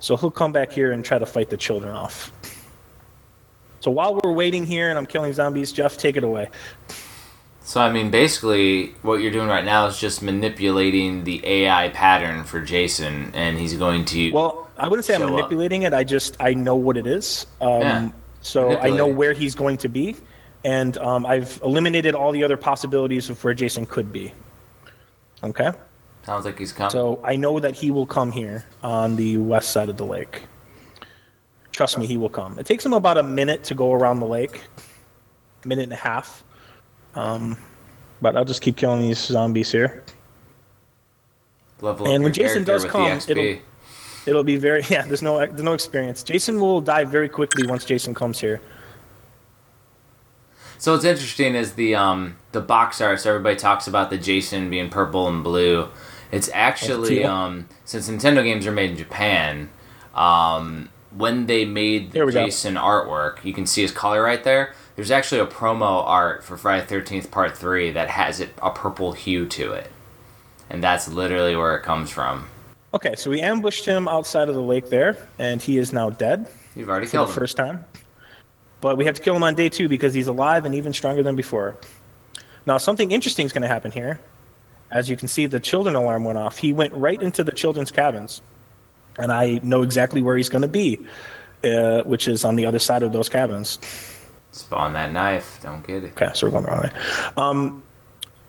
So 0.00 0.16
he'll 0.16 0.30
come 0.30 0.52
back 0.52 0.72
here 0.72 0.92
and 0.92 1.04
try 1.04 1.18
to 1.18 1.26
fight 1.26 1.50
the 1.50 1.56
children 1.56 1.94
off. 1.94 2.32
So 3.80 3.90
while 3.90 4.20
we're 4.22 4.32
waiting 4.32 4.66
here 4.66 4.90
and 4.90 4.98
I'm 4.98 5.06
killing 5.06 5.32
zombies, 5.32 5.72
Jeff, 5.72 5.96
take 5.96 6.16
it 6.16 6.24
away. 6.24 6.48
So 7.62 7.80
I 7.80 7.92
mean, 7.92 8.10
basically, 8.10 8.94
what 9.02 9.20
you're 9.20 9.30
doing 9.30 9.48
right 9.48 9.64
now 9.64 9.86
is 9.86 9.98
just 9.98 10.22
manipulating 10.22 11.24
the 11.24 11.44
AI 11.46 11.90
pattern 11.90 12.44
for 12.44 12.62
Jason, 12.62 13.30
and 13.34 13.58
he's 13.58 13.74
going 13.74 14.06
to. 14.06 14.32
Well, 14.32 14.70
I 14.78 14.88
wouldn't 14.88 15.04
say 15.04 15.14
I'm 15.14 15.20
Show 15.20 15.26
up. 15.26 15.32
manipulating 15.32 15.82
it. 15.82 15.92
I 15.92 16.02
just 16.02 16.36
I 16.40 16.54
know 16.54 16.76
what 16.76 16.96
it 16.96 17.06
is. 17.06 17.46
Um, 17.60 17.80
Yeah. 17.80 18.10
So 18.40 18.78
I 18.78 18.88
know 18.88 19.06
where 19.06 19.34
he's 19.34 19.54
going 19.54 19.76
to 19.78 19.88
be, 19.88 20.16
and 20.64 20.96
um, 20.98 21.26
I've 21.26 21.60
eliminated 21.62 22.14
all 22.14 22.32
the 22.32 22.42
other 22.42 22.56
possibilities 22.56 23.28
of 23.28 23.42
where 23.44 23.52
Jason 23.52 23.84
could 23.84 24.12
be. 24.12 24.32
Okay. 25.44 25.72
Sounds 26.28 26.44
like 26.44 26.58
he's 26.58 26.72
coming. 26.72 26.90
So 26.90 27.20
I 27.24 27.36
know 27.36 27.58
that 27.58 27.74
he 27.74 27.90
will 27.90 28.04
come 28.04 28.30
here 28.30 28.66
on 28.82 29.16
the 29.16 29.38
west 29.38 29.70
side 29.70 29.88
of 29.88 29.96
the 29.96 30.04
lake. 30.04 30.42
Trust 31.72 31.96
me, 31.96 32.06
he 32.06 32.18
will 32.18 32.28
come. 32.28 32.58
It 32.58 32.66
takes 32.66 32.84
him 32.84 32.92
about 32.92 33.16
a 33.16 33.22
minute 33.22 33.64
to 33.64 33.74
go 33.74 33.92
around 33.94 34.20
the 34.20 34.26
lake, 34.26 34.60
minute 35.64 35.84
and 35.84 35.92
a 35.92 35.96
half. 35.96 36.44
Um, 37.14 37.56
but 38.20 38.36
I'll 38.36 38.44
just 38.44 38.60
keep 38.60 38.76
killing 38.76 39.00
these 39.00 39.18
zombies 39.18 39.72
here. 39.72 40.04
Level 41.80 42.06
and 42.08 42.22
when 42.24 42.32
Jason 42.34 42.64
does 42.64 42.84
come, 42.84 43.06
it'll- 43.28 43.42
It'll 44.26 44.44
be 44.44 44.56
very 44.56 44.82
yeah. 44.90 45.06
There's 45.06 45.22
no 45.22 45.38
there's 45.38 45.62
no 45.62 45.72
experience. 45.72 46.22
Jason 46.22 46.60
will 46.60 46.82
die 46.82 47.04
very 47.04 47.30
quickly 47.30 47.66
once 47.66 47.86
Jason 47.86 48.12
comes 48.12 48.38
here. 48.38 48.60
So 50.76 50.92
what's 50.92 51.04
interesting 51.04 51.54
is 51.54 51.72
the 51.74 51.94
um 51.94 52.36
the 52.52 52.60
box 52.60 53.00
arts. 53.00 53.24
Everybody 53.24 53.56
talks 53.56 53.86
about 53.86 54.10
the 54.10 54.18
Jason 54.18 54.68
being 54.68 54.90
purple 54.90 55.26
and 55.28 55.42
blue. 55.42 55.88
It's 56.30 56.50
actually 56.52 57.24
um 57.24 57.68
since 57.84 58.08
Nintendo 58.08 58.42
games 58.44 58.66
are 58.66 58.72
made 58.72 58.90
in 58.90 58.96
Japan, 58.96 59.70
um 60.14 60.88
when 61.16 61.46
they 61.46 61.64
made 61.64 62.12
the 62.12 62.26
we 62.26 62.32
go. 62.32 62.44
Jason 62.44 62.74
artwork, 62.74 63.42
you 63.44 63.52
can 63.54 63.66
see 63.66 63.82
his 63.82 63.92
color 63.92 64.22
right 64.22 64.44
there. 64.44 64.74
There's 64.94 65.10
actually 65.10 65.40
a 65.40 65.46
promo 65.46 66.04
art 66.04 66.44
for 66.44 66.56
Friday 66.56 66.84
Thirteenth 66.86 67.30
Part 67.30 67.56
Three 67.56 67.90
that 67.92 68.10
has 68.10 68.40
it 68.40 68.50
a 68.60 68.70
purple 68.70 69.12
hue 69.12 69.46
to 69.46 69.72
it, 69.72 69.90
and 70.68 70.82
that's 70.82 71.08
literally 71.08 71.56
where 71.56 71.76
it 71.76 71.82
comes 71.82 72.10
from. 72.10 72.48
Okay, 72.92 73.14
so 73.16 73.30
we 73.30 73.40
ambushed 73.40 73.84
him 73.84 74.08
outside 74.08 74.48
of 74.48 74.54
the 74.54 74.62
lake 74.62 74.88
there, 74.90 75.16
and 75.38 75.60
he 75.62 75.78
is 75.78 75.92
now 75.92 76.10
dead 76.10 76.48
You've 76.74 76.88
already 76.88 77.06
for 77.06 77.12
killed 77.12 77.28
the 77.28 77.32
him. 77.32 77.38
first 77.38 77.56
time. 77.56 77.84
But 78.80 78.96
we 78.96 79.04
have 79.04 79.14
to 79.16 79.22
kill 79.22 79.36
him 79.36 79.42
on 79.42 79.54
day 79.54 79.68
two 79.68 79.88
because 79.88 80.14
he's 80.14 80.26
alive 80.28 80.64
and 80.64 80.74
even 80.74 80.92
stronger 80.92 81.22
than 81.22 81.36
before. 81.36 81.76
Now, 82.66 82.78
something 82.78 83.10
interesting 83.12 83.44
is 83.44 83.52
going 83.52 83.62
to 83.62 83.68
happen 83.68 83.90
here. 83.90 84.20
As 84.90 85.10
you 85.10 85.16
can 85.16 85.28
see, 85.28 85.46
the 85.46 85.60
children 85.60 85.94
alarm 85.94 86.24
went 86.24 86.38
off. 86.38 86.58
He 86.58 86.72
went 86.72 86.92
right 86.94 87.20
into 87.20 87.44
the 87.44 87.52
children's 87.52 87.90
cabins, 87.90 88.40
and 89.18 89.30
I 89.30 89.60
know 89.62 89.82
exactly 89.82 90.22
where 90.22 90.36
he's 90.36 90.48
going 90.48 90.62
to 90.62 90.68
be, 90.68 90.98
uh, 91.64 92.02
which 92.02 92.26
is 92.26 92.44
on 92.44 92.56
the 92.56 92.66
other 92.66 92.78
side 92.78 93.02
of 93.02 93.12
those 93.12 93.28
cabins. 93.28 93.78
Spawn 94.52 94.94
that 94.94 95.12
knife. 95.12 95.60
Don't 95.62 95.86
get 95.86 96.04
it. 96.04 96.12
Okay, 96.12 96.30
so 96.34 96.46
we're 96.46 96.52
going 96.52 96.64
the 96.64 96.70
wrong 96.70 96.82
way. 96.82 96.90
Um, 97.36 97.82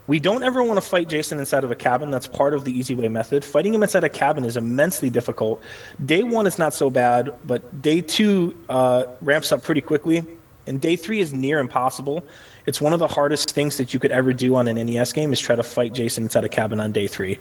we 0.07 0.19
don't 0.19 0.41
ever 0.41 0.63
want 0.63 0.81
to 0.81 0.81
fight 0.81 1.07
Jason 1.07 1.37
inside 1.39 1.63
of 1.63 1.69
a 1.69 1.75
cabin. 1.75 2.09
That's 2.09 2.25
part 2.25 2.55
of 2.55 2.65
the 2.65 2.71
easy 2.71 2.95
way 2.95 3.09
method. 3.09 3.45
Fighting 3.45 3.75
him 3.75 3.83
inside 3.83 4.03
a 4.03 4.09
cabin 4.09 4.43
is 4.43 4.57
immensely 4.57 5.11
difficult. 5.11 5.61
Day 6.03 6.23
one 6.23 6.47
is 6.47 6.57
not 6.57 6.73
so 6.73 6.89
bad, 6.89 7.31
but 7.45 7.81
day 7.83 8.01
two 8.01 8.57
uh, 8.69 9.03
ramps 9.21 9.51
up 9.51 9.61
pretty 9.61 9.81
quickly, 9.81 10.25
and 10.69 10.79
day 10.79 10.95
three 10.95 11.19
is 11.19 11.33
near 11.33 11.59
impossible. 11.59 12.23
It's 12.65 12.79
one 12.79 12.93
of 12.93 12.99
the 12.99 13.07
hardest 13.07 13.51
things 13.51 13.77
that 13.77 13.93
you 13.93 13.99
could 13.99 14.11
ever 14.11 14.31
do 14.31 14.55
on 14.55 14.67
an 14.67 14.75
NES 14.85 15.11
game 15.11 15.33
is 15.33 15.39
try 15.39 15.55
to 15.55 15.63
fight 15.63 15.93
Jason 15.93 16.23
inside 16.23 16.43
a 16.43 16.49
cabin 16.49 16.79
on 16.79 16.91
day 16.91 17.07
three. 17.07 17.39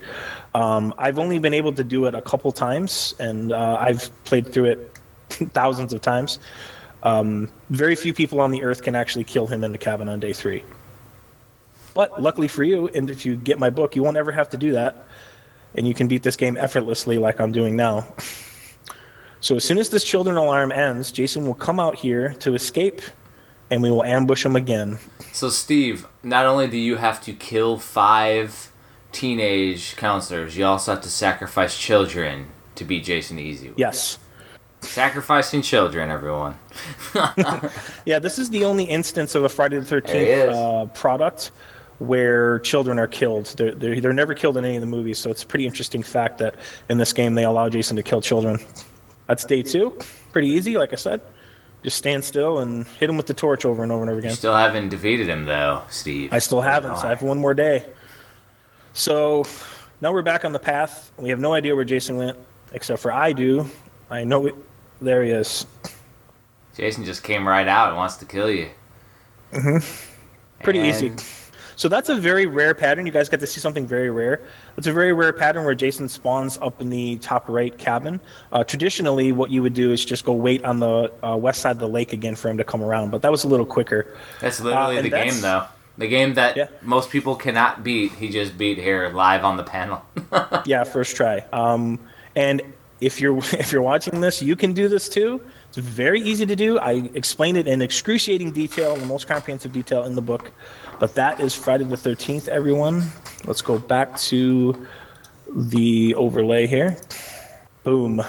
Um, 0.55 0.95
I've 0.97 1.19
only 1.19 1.39
been 1.39 1.55
able 1.55 1.73
to 1.75 1.85
do 1.85 2.07
it 2.07 2.15
a 2.15 2.23
couple 2.23 2.51
times, 2.51 3.15
and 3.21 3.53
uh, 3.53 3.77
I've 3.79 4.11
played 4.25 4.51
through 4.53 4.65
it 4.65 4.99
thousands 5.53 5.93
of 5.93 6.01
times. 6.01 6.39
Um, 7.03 7.51
very 7.71 7.95
few 7.95 8.15
people 8.15 8.41
on 8.41 8.51
the 8.51 8.65
earth 8.65 8.83
can 8.83 8.95
actually 8.97 9.25
kill 9.25 9.47
him 9.47 9.63
in 9.63 9.73
the 9.73 9.79
cabin 9.79 10.09
on 10.09 10.19
day 10.19 10.33
three. 10.33 10.65
But 11.95 12.23
luckily 12.23 12.49
for 12.49 12.65
you, 12.65 12.89
and 12.89 13.11
if 13.11 13.27
you 13.27 13.37
get 13.37 13.59
my 13.59 13.71
book, 13.71 13.95
you 13.95 14.03
won't 14.03 14.17
ever 14.17 14.33
have 14.33 14.49
to 14.51 14.57
do 14.57 14.73
that. 14.73 15.07
And 15.75 15.87
you 15.87 15.93
can 15.93 16.09
beat 16.09 16.23
this 16.23 16.37
game 16.37 16.57
effortlessly 16.57 17.19
like 17.19 17.41
I'm 17.41 17.53
doing 17.53 17.77
now. 17.77 18.09
So 19.41 19.57
as 19.57 19.65
soon 19.65 19.79
as 19.79 19.91
this 19.91 20.05
children 20.05 20.37
alarm 20.37 20.73
ends, 20.73 21.13
Jason 21.13 21.47
will 21.47 21.55
come 21.55 21.79
out 21.79 21.97
here 21.97 22.35
to 22.41 22.55
escape, 22.55 23.01
and 23.71 23.83
we 23.83 23.91
will 23.91 24.05
ambush 24.05 24.45
him 24.45 24.57
again. 24.57 24.99
So 25.33 25.49
Steve, 25.49 26.07
not 26.23 26.47
only 26.47 26.67
do 26.67 26.77
you 26.77 26.97
have 26.97 27.23
to 27.23 27.33
kill 27.33 27.79
five 27.79 28.73
teenage 29.13 29.97
counselors, 29.97 30.57
you 30.57 30.65
also 30.65 30.95
have 30.95 31.03
to 31.03 31.11
sacrifice 31.11 31.79
children 31.79 32.49
to 32.75 32.85
beat 32.85 33.05
Jason 33.05 33.39
easy. 33.39 33.73
Yes. 33.77 34.19
Sacrificing 34.81 35.63
children, 35.63 36.11
everyone. 36.11 36.57
Yeah, 38.05 38.19
this 38.19 38.39
is 38.39 38.51
the 38.51 38.65
only 38.65 38.85
instance 38.85 39.35
of 39.35 39.45
a 39.45 39.49
Friday 39.49 39.79
the 39.79 39.85
Thirteenth 39.85 40.51
uh, 40.51 40.87
product 40.87 41.51
where 41.99 42.61
children 42.61 42.99
are 42.99 43.09
killed. 43.09 43.47
They're, 43.57 43.75
they're 43.75 44.01
they're 44.01 44.13
never 44.13 44.35
killed 44.35 44.57
in 44.57 44.65
any 44.65 44.77
of 44.77 44.81
the 44.81 44.87
movies, 44.87 45.19
so 45.19 45.31
it's 45.31 45.43
a 45.43 45.47
pretty 45.47 45.67
interesting 45.67 46.03
fact 46.03 46.39
that 46.39 46.55
in 46.89 46.99
this 46.99 47.13
game 47.13 47.35
they 47.35 47.45
allow 47.45 47.69
Jason 47.69 47.97
to 47.97 48.03
kill 48.03 48.21
children. 48.21 48.59
That's 49.29 49.45
day 49.45 49.63
two. 49.63 49.97
Pretty 50.33 50.49
easy, 50.49 50.77
like 50.77 50.93
I 50.93 50.97
said. 50.97 51.21
Just 51.85 51.97
stand 51.99 52.25
still 52.25 52.59
and 52.59 52.85
hit 52.99 53.09
him 53.09 53.17
with 53.17 53.27
the 53.27 53.35
torch 53.35 53.65
over 53.65 53.83
and 53.85 53.93
over 53.93 54.03
and 54.03 54.11
over 54.11 54.19
You 54.21 54.27
again. 54.27 54.37
still 54.37 54.57
haven't 54.57 54.89
defeated 54.89 55.29
him 55.29 55.45
though, 55.45 55.83
Steve. 55.91 56.33
I 56.33 56.41
still 56.41 56.61
haven't. 56.61 56.97
So 56.97 57.07
I 57.07 57.11
have 57.11 57.23
one 57.23 57.39
more 57.39 57.55
day. 57.55 57.85
So 58.95 59.45
now 60.01 60.13
we're 60.13 60.23
back 60.23 60.45
on 60.45 60.53
the 60.53 60.59
path. 60.59 61.13
We 61.19 61.29
have 61.29 61.39
no 61.39 61.53
idea 61.55 61.77
where 61.77 61.85
Jason 61.85 62.17
went, 62.17 62.37
except 62.73 63.01
for 63.01 63.13
I 63.13 63.33
do. 63.33 63.71
I 64.11 64.25
know 64.25 64.47
it. 64.47 64.55
There 65.01 65.23
he 65.23 65.31
is. 65.31 65.67
Jason 66.77 67.05
just 67.05 67.23
came 67.23 67.47
right 67.47 67.69
out 67.69 67.89
and 67.89 67.97
wants 67.97 68.17
to 68.17 68.25
kill 68.25 68.51
you. 68.51 68.71
Mm-hmm. 69.53 70.63
Pretty 70.65 70.81
And- 70.81 70.89
easy. 70.89 71.13
So 71.79 71.89
that's 71.89 72.09
a 72.09 72.17
very 72.17 72.45
rare 72.47 72.75
pattern. 72.75 73.07
You 73.07 73.13
guys 73.13 73.29
get 73.29 73.39
to 73.39 73.47
see 73.47 73.61
something 73.61 73.87
very 73.87 74.11
rare. 74.11 74.41
It's 74.77 74.89
a 74.89 74.93
very 74.93 75.13
rare 75.13 75.33
pattern 75.33 75.65
where 75.65 75.77
Jason 75.77 76.09
spawns 76.09 76.59
up 76.61 76.81
in 76.81 76.91
the 76.91 77.19
top 77.19 77.49
right 77.49 77.77
cabin. 77.79 78.19
Uh, 78.51 78.65
traditionally, 78.65 79.31
what 79.31 79.51
you 79.53 79.63
would 79.63 79.75
do 79.75 79.93
is 79.93 80.05
just 80.05 80.25
go 80.25 80.33
wait 80.33 80.65
on 80.65 80.81
the 80.81 81.13
uh, 81.23 81.37
west 81.37 81.61
side 81.61 81.71
of 81.71 81.79
the 81.79 81.89
lake 81.89 82.13
again 82.13 82.35
for 82.35 82.49
him 82.49 82.57
to 82.59 82.65
come 82.65 82.83
around, 82.83 83.13
but 83.13 83.23
that 83.23 83.31
was 83.31 83.45
a 83.45 83.49
little 83.49 83.65
quicker. 83.65 84.17
That's 84.41 84.59
literally 84.61 84.99
Uh, 84.99 85.03
the 85.03 85.09
that's- 85.11 85.35
game, 85.35 85.41
though. 85.41 85.65
The 85.99 86.09
game 86.09 86.35
that 86.35 86.57
Yeah. 86.57 86.67
most 86.83 87.11
people 87.11 87.37
cannot 87.37 87.85
beat. 87.85 88.11
He 88.13 88.29
just 88.29 88.59
beat 88.59 88.79
here 88.79 89.09
live 89.15 89.45
on 89.45 89.57
the 89.57 89.65
panel. 89.65 90.03
yeah, 90.65 90.83
first 90.83 91.15
try. 91.15 91.45
Um, 91.53 92.01
and 92.35 92.61
if 93.01 93.21
you're 93.21 93.39
if 93.53 93.71
you're 93.71 93.83
watching 93.83 94.21
this, 94.21 94.43
you 94.43 94.57
can 94.57 94.73
do 94.73 94.89
this 94.89 95.09
too. 95.09 95.41
It's 95.69 95.77
very 95.79 96.21
easy 96.23 96.45
to 96.47 96.57
do. 96.57 96.79
I 96.81 97.09
explain 97.15 97.55
it 97.57 97.69
in 97.69 97.83
excruciating 97.83 98.51
detail, 98.53 98.97
the 98.97 99.07
most 99.07 99.29
comprehensive 99.29 99.73
detail 99.73 100.05
in 100.05 100.15
the 100.17 100.23
book. 100.23 100.51
But 100.99 101.15
that 101.15 101.41
is 101.41 101.55
Friday 101.55 101.85
the 101.85 101.97
Thirteenth, 101.97 102.49
everyone. 102.49 103.13
Let's 103.45 103.63
go 103.63 103.79
back 103.79 104.19
to 104.19 104.87
the 105.55 106.15
overlay 106.17 106.67
here. 106.67 106.97
Boom. 107.85 108.23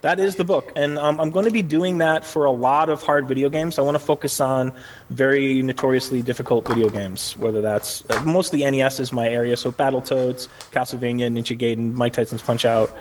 That 0.00 0.18
is 0.18 0.34
the 0.34 0.42
book, 0.42 0.72
and 0.74 0.98
um, 0.98 1.20
I'm 1.20 1.30
going 1.30 1.44
to 1.44 1.52
be 1.52 1.62
doing 1.62 1.98
that 1.98 2.24
for 2.24 2.44
a 2.44 2.50
lot 2.50 2.88
of 2.88 3.02
hard 3.02 3.28
video 3.28 3.48
games. 3.48 3.78
I 3.78 3.82
want 3.82 3.94
to 3.94 4.00
focus 4.04 4.40
on 4.40 4.72
very 5.10 5.62
notoriously 5.62 6.22
difficult 6.22 6.66
video 6.66 6.88
games, 6.88 7.36
whether 7.36 7.60
that's 7.60 8.02
uh, 8.10 8.20
mostly 8.24 8.68
NES 8.68 8.98
is 8.98 9.12
my 9.12 9.28
area, 9.28 9.56
so 9.56 9.70
Battletoads, 9.70 10.48
Castlevania, 10.72 11.30
Ninja 11.30 11.56
Gaiden, 11.56 11.92
Mike 11.92 12.14
Tyson's 12.14 12.42
Punch 12.42 12.64
Out, 12.64 12.96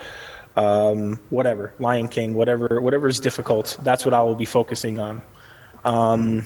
um, 0.56 1.20
whatever, 1.32 1.74
Lion 1.80 2.08
King, 2.08 2.36
whatever, 2.36 2.80
whatever 2.82 3.08
is 3.08 3.20
difficult. 3.20 3.78
That's 3.82 4.06
what 4.06 4.14
I 4.14 4.22
will 4.22 4.36
be 4.36 4.46
focusing 4.46 5.00
on. 5.00 5.24
Um, 5.84 6.46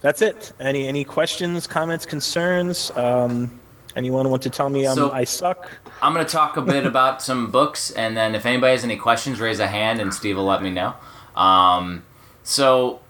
that's 0.00 0.22
it. 0.22 0.52
Any 0.60 0.86
any 0.86 1.04
questions, 1.04 1.66
comments, 1.66 2.06
concerns? 2.06 2.90
Um, 2.96 3.58
anyone 3.96 4.28
want 4.30 4.42
to 4.42 4.50
tell 4.50 4.68
me 4.68 4.86
I'm, 4.86 4.94
So- 4.94 5.10
I 5.10 5.24
suck? 5.24 5.70
I'm 6.00 6.14
going 6.14 6.24
to 6.24 6.30
talk 6.30 6.56
a 6.56 6.62
bit 6.62 6.86
about 6.86 7.20
some 7.22 7.50
books, 7.50 7.90
and 7.90 8.16
then 8.16 8.34
if 8.36 8.46
anybody 8.46 8.72
has 8.72 8.84
any 8.84 8.96
questions, 8.96 9.40
raise 9.40 9.58
a 9.58 9.66
hand, 9.66 10.00
and 10.00 10.14
Steve 10.14 10.36
will 10.36 10.44
let 10.44 10.62
me 10.62 10.70
know. 10.70 10.94
Um, 11.34 12.04
so, 12.44 13.00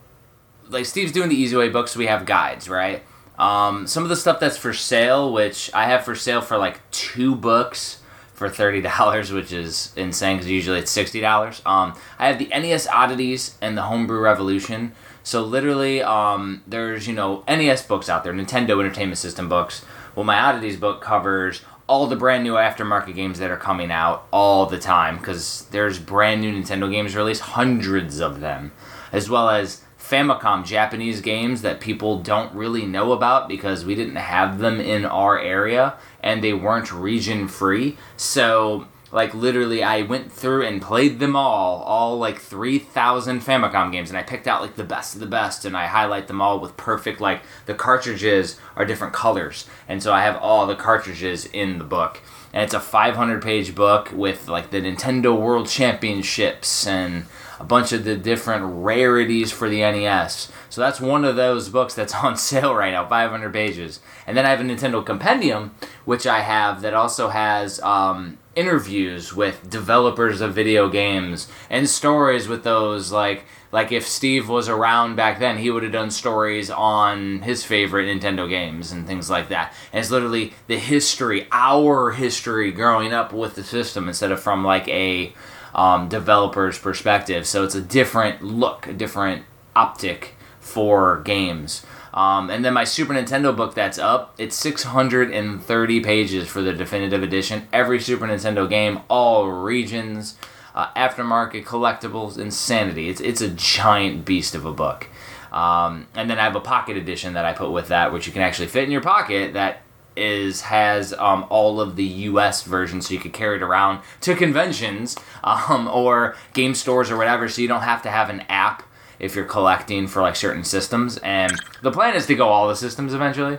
like 0.70 0.86
Steve's 0.86 1.12
doing 1.12 1.28
the 1.28 1.36
Easy 1.36 1.54
Way 1.56 1.68
books, 1.68 1.94
we 1.96 2.06
have 2.06 2.24
guides, 2.24 2.68
right? 2.68 3.02
Um, 3.38 3.86
some 3.86 4.02
of 4.02 4.08
the 4.08 4.16
stuff 4.16 4.40
that's 4.40 4.56
for 4.56 4.72
sale, 4.72 5.32
which 5.32 5.70
I 5.74 5.84
have 5.84 6.04
for 6.04 6.14
sale 6.14 6.40
for 6.40 6.56
like 6.58 6.80
two 6.90 7.34
books 7.36 8.00
for 8.32 8.48
thirty 8.48 8.80
dollars, 8.80 9.30
which 9.32 9.52
is 9.52 9.92
insane 9.96 10.36
because 10.38 10.50
usually 10.50 10.78
it's 10.78 10.90
sixty 10.90 11.20
dollars. 11.20 11.60
Um, 11.66 11.94
I 12.18 12.26
have 12.28 12.38
the 12.38 12.46
NES 12.48 12.86
Oddities 12.88 13.56
and 13.60 13.76
the 13.76 13.82
Homebrew 13.82 14.20
Revolution. 14.20 14.92
So 15.28 15.44
literally, 15.44 16.02
um, 16.02 16.62
there's 16.66 17.06
you 17.06 17.12
know 17.12 17.44
NES 17.46 17.82
books 17.82 18.08
out 18.08 18.24
there, 18.24 18.32
Nintendo 18.32 18.80
Entertainment 18.80 19.18
System 19.18 19.46
books. 19.46 19.84
Well, 20.14 20.24
my 20.24 20.40
Oddities 20.40 20.78
book 20.78 21.02
covers 21.02 21.60
all 21.86 22.06
the 22.06 22.16
brand 22.16 22.44
new 22.44 22.54
aftermarket 22.54 23.14
games 23.14 23.38
that 23.38 23.50
are 23.50 23.58
coming 23.58 23.92
out 23.92 24.26
all 24.32 24.64
the 24.64 24.78
time 24.78 25.18
because 25.18 25.66
there's 25.66 25.98
brand 25.98 26.40
new 26.40 26.50
Nintendo 26.50 26.90
games 26.90 27.14
released, 27.14 27.42
hundreds 27.42 28.20
of 28.20 28.40
them, 28.40 28.72
as 29.12 29.28
well 29.28 29.50
as 29.50 29.82
Famicom 29.98 30.64
Japanese 30.64 31.20
games 31.20 31.60
that 31.60 31.78
people 31.78 32.22
don't 32.22 32.54
really 32.54 32.86
know 32.86 33.12
about 33.12 33.50
because 33.50 33.84
we 33.84 33.94
didn't 33.94 34.16
have 34.16 34.58
them 34.58 34.80
in 34.80 35.04
our 35.04 35.38
area 35.38 35.98
and 36.22 36.42
they 36.42 36.54
weren't 36.54 36.90
region 36.90 37.48
free. 37.48 37.98
So, 38.16 38.88
like, 39.10 39.34
literally, 39.34 39.82
I 39.82 40.02
went 40.02 40.32
through 40.32 40.66
and 40.66 40.82
played 40.82 41.18
them 41.18 41.36
all, 41.36 41.82
all 41.82 42.18
like 42.18 42.38
3,000 42.38 43.40
Famicom 43.40 43.92
games, 43.92 44.10
and 44.10 44.18
I 44.18 44.22
picked 44.22 44.46
out 44.46 44.62
like 44.62 44.76
the 44.76 44.84
best 44.84 45.14
of 45.14 45.20
the 45.20 45.26
best 45.26 45.64
and 45.64 45.76
I 45.76 45.86
highlight 45.86 46.28
them 46.28 46.40
all 46.40 46.60
with 46.60 46.76
perfect, 46.76 47.20
like, 47.20 47.42
the 47.66 47.74
cartridges 47.74 48.58
are 48.76 48.84
different 48.84 49.12
colors. 49.12 49.66
And 49.88 50.02
so 50.02 50.12
I 50.12 50.22
have 50.22 50.36
all 50.36 50.66
the 50.66 50.76
cartridges 50.76 51.46
in 51.46 51.78
the 51.78 51.84
book 51.84 52.20
and 52.52 52.62
it's 52.62 52.74
a 52.74 52.80
500 52.80 53.42
page 53.42 53.74
book 53.74 54.10
with 54.12 54.48
like 54.48 54.70
the 54.70 54.80
Nintendo 54.80 55.38
World 55.38 55.68
Championships 55.68 56.86
and 56.86 57.26
a 57.60 57.64
bunch 57.64 57.92
of 57.92 58.04
the 58.04 58.16
different 58.16 58.64
rarities 58.84 59.52
for 59.52 59.68
the 59.68 59.80
NES. 59.80 60.50
So 60.70 60.80
that's 60.80 61.00
one 61.00 61.24
of 61.24 61.36
those 61.36 61.68
books 61.68 61.94
that's 61.94 62.14
on 62.22 62.36
sale 62.36 62.74
right 62.74 62.92
now, 62.92 63.06
500 63.06 63.52
pages. 63.52 64.00
And 64.26 64.36
then 64.36 64.46
I 64.46 64.50
have 64.50 64.60
a 64.60 64.64
Nintendo 64.64 65.04
Compendium, 65.04 65.74
which 66.04 66.26
I 66.26 66.40
have 66.40 66.82
that 66.82 66.94
also 66.94 67.28
has 67.28 67.80
um, 67.80 68.38
interviews 68.58 69.32
with 69.32 69.70
developers 69.70 70.40
of 70.40 70.52
video 70.52 70.88
games 70.88 71.46
and 71.70 71.88
stories 71.88 72.48
with 72.48 72.64
those 72.64 73.12
like 73.12 73.44
like 73.70 73.92
if 73.92 74.06
Steve 74.06 74.48
was 74.48 74.68
around 74.68 75.16
back 75.16 75.38
then, 75.38 75.58
he 75.58 75.70
would 75.70 75.82
have 75.82 75.92
done 75.92 76.10
stories 76.10 76.70
on 76.70 77.42
his 77.42 77.64
favorite 77.64 78.06
Nintendo 78.06 78.48
games 78.48 78.92
and 78.92 79.06
things 79.06 79.28
like 79.28 79.50
that. 79.50 79.74
And 79.92 80.00
it's 80.00 80.10
literally 80.10 80.54
the 80.68 80.78
history, 80.78 81.46
our 81.52 82.12
history 82.12 82.72
growing 82.72 83.12
up 83.12 83.32
with 83.32 83.54
the 83.54 83.62
system 83.62 84.08
instead 84.08 84.32
of 84.32 84.40
from 84.40 84.64
like 84.64 84.88
a 84.88 85.34
um, 85.74 86.08
developer's 86.08 86.78
perspective. 86.78 87.46
So 87.46 87.62
it's 87.62 87.74
a 87.74 87.82
different 87.82 88.42
look, 88.42 88.86
a 88.86 88.94
different 88.94 89.44
optic 89.76 90.34
for 90.60 91.20
games. 91.20 91.84
Um, 92.18 92.50
and 92.50 92.64
then 92.64 92.74
my 92.74 92.82
Super 92.82 93.14
Nintendo 93.14 93.56
book 93.56 93.74
that's 93.74 93.96
up, 93.96 94.34
it's 94.38 94.56
630 94.56 96.00
pages 96.00 96.48
for 96.48 96.60
the 96.60 96.72
definitive 96.72 97.22
edition. 97.22 97.68
Every 97.72 98.00
Super 98.00 98.26
Nintendo 98.26 98.68
game, 98.68 99.02
all 99.08 99.46
regions, 99.46 100.36
uh, 100.74 100.88
aftermarket 100.94 101.64
collectibles, 101.64 102.36
insanity. 102.36 103.08
It's 103.08 103.20
it's 103.20 103.40
a 103.40 103.48
giant 103.50 104.24
beast 104.24 104.56
of 104.56 104.64
a 104.64 104.72
book. 104.72 105.06
Um, 105.52 106.08
and 106.16 106.28
then 106.28 106.40
I 106.40 106.42
have 106.42 106.56
a 106.56 106.60
pocket 106.60 106.96
edition 106.96 107.34
that 107.34 107.44
I 107.44 107.52
put 107.52 107.70
with 107.70 107.86
that, 107.86 108.12
which 108.12 108.26
you 108.26 108.32
can 108.32 108.42
actually 108.42 108.66
fit 108.66 108.82
in 108.82 108.90
your 108.90 109.00
pocket. 109.00 109.52
That 109.52 109.82
is 110.16 110.62
has 110.62 111.12
um, 111.12 111.46
all 111.50 111.80
of 111.80 111.94
the 111.94 112.04
U.S. 112.04 112.64
versions, 112.64 113.06
so 113.06 113.14
you 113.14 113.20
could 113.20 113.32
carry 113.32 113.58
it 113.58 113.62
around 113.62 114.02
to 114.22 114.34
conventions 114.34 115.14
um, 115.44 115.86
or 115.86 116.34
game 116.52 116.74
stores 116.74 117.12
or 117.12 117.16
whatever. 117.16 117.48
So 117.48 117.62
you 117.62 117.68
don't 117.68 117.82
have 117.82 118.02
to 118.02 118.10
have 118.10 118.28
an 118.28 118.40
app 118.48 118.82
if 119.18 119.34
you're 119.34 119.44
collecting 119.44 120.06
for 120.06 120.22
like 120.22 120.36
certain 120.36 120.64
systems. 120.64 121.18
And 121.18 121.52
the 121.82 121.92
plan 121.92 122.14
is 122.14 122.26
to 122.26 122.34
go 122.34 122.48
all 122.48 122.68
the 122.68 122.76
systems 122.76 123.14
eventually. 123.14 123.58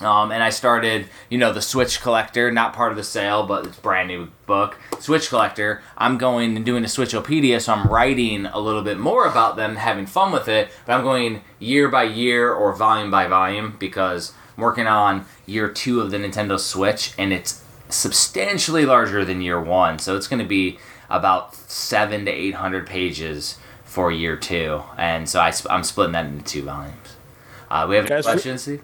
Um, 0.00 0.32
and 0.32 0.42
I 0.42 0.50
started, 0.50 1.06
you 1.30 1.38
know, 1.38 1.52
the 1.52 1.62
Switch 1.62 2.00
Collector, 2.00 2.50
not 2.50 2.72
part 2.72 2.90
of 2.90 2.96
the 2.96 3.04
sale, 3.04 3.46
but 3.46 3.66
it's 3.66 3.78
brand 3.78 4.08
new 4.08 4.28
book. 4.44 4.76
Switch 4.98 5.28
Collector. 5.28 5.82
I'm 5.96 6.18
going 6.18 6.56
and 6.56 6.66
doing 6.66 6.82
a 6.82 6.88
Switchopedia, 6.88 7.60
so 7.60 7.74
I'm 7.74 7.86
writing 7.86 8.46
a 8.46 8.58
little 8.58 8.82
bit 8.82 8.98
more 8.98 9.24
about 9.24 9.54
them, 9.54 9.76
having 9.76 10.06
fun 10.06 10.32
with 10.32 10.48
it. 10.48 10.68
But 10.84 10.94
I'm 10.94 11.04
going 11.04 11.42
year 11.60 11.88
by 11.88 12.02
year 12.04 12.52
or 12.52 12.74
volume 12.74 13.12
by 13.12 13.28
volume 13.28 13.76
because 13.78 14.32
I'm 14.56 14.64
working 14.64 14.88
on 14.88 15.26
year 15.46 15.68
two 15.68 16.00
of 16.00 16.10
the 16.10 16.16
Nintendo 16.16 16.58
Switch, 16.58 17.12
and 17.16 17.32
it's 17.32 17.62
substantially 17.88 18.84
larger 18.84 19.24
than 19.24 19.42
year 19.42 19.60
one. 19.60 20.00
So 20.00 20.16
it's 20.16 20.26
going 20.26 20.42
to 20.42 20.48
be 20.48 20.80
about 21.08 21.54
seven 21.54 22.24
to 22.24 22.32
eight 22.32 22.54
hundred 22.54 22.88
pages 22.88 23.58
for 23.94 24.10
year 24.10 24.36
two, 24.36 24.82
and 24.98 25.28
so 25.28 25.38
I, 25.40 25.50
sp- 25.54 25.70
I'm 25.70 25.84
splitting 25.84 26.14
that 26.14 26.26
into 26.26 26.44
two 26.44 26.64
volumes. 26.64 27.16
Uh, 27.70 27.86
we 27.88 27.94
have 27.94 28.06
any 28.06 28.08
Guys, 28.08 28.24
for- 28.24 28.32
questions, 28.32 28.62
Steve? 28.62 28.82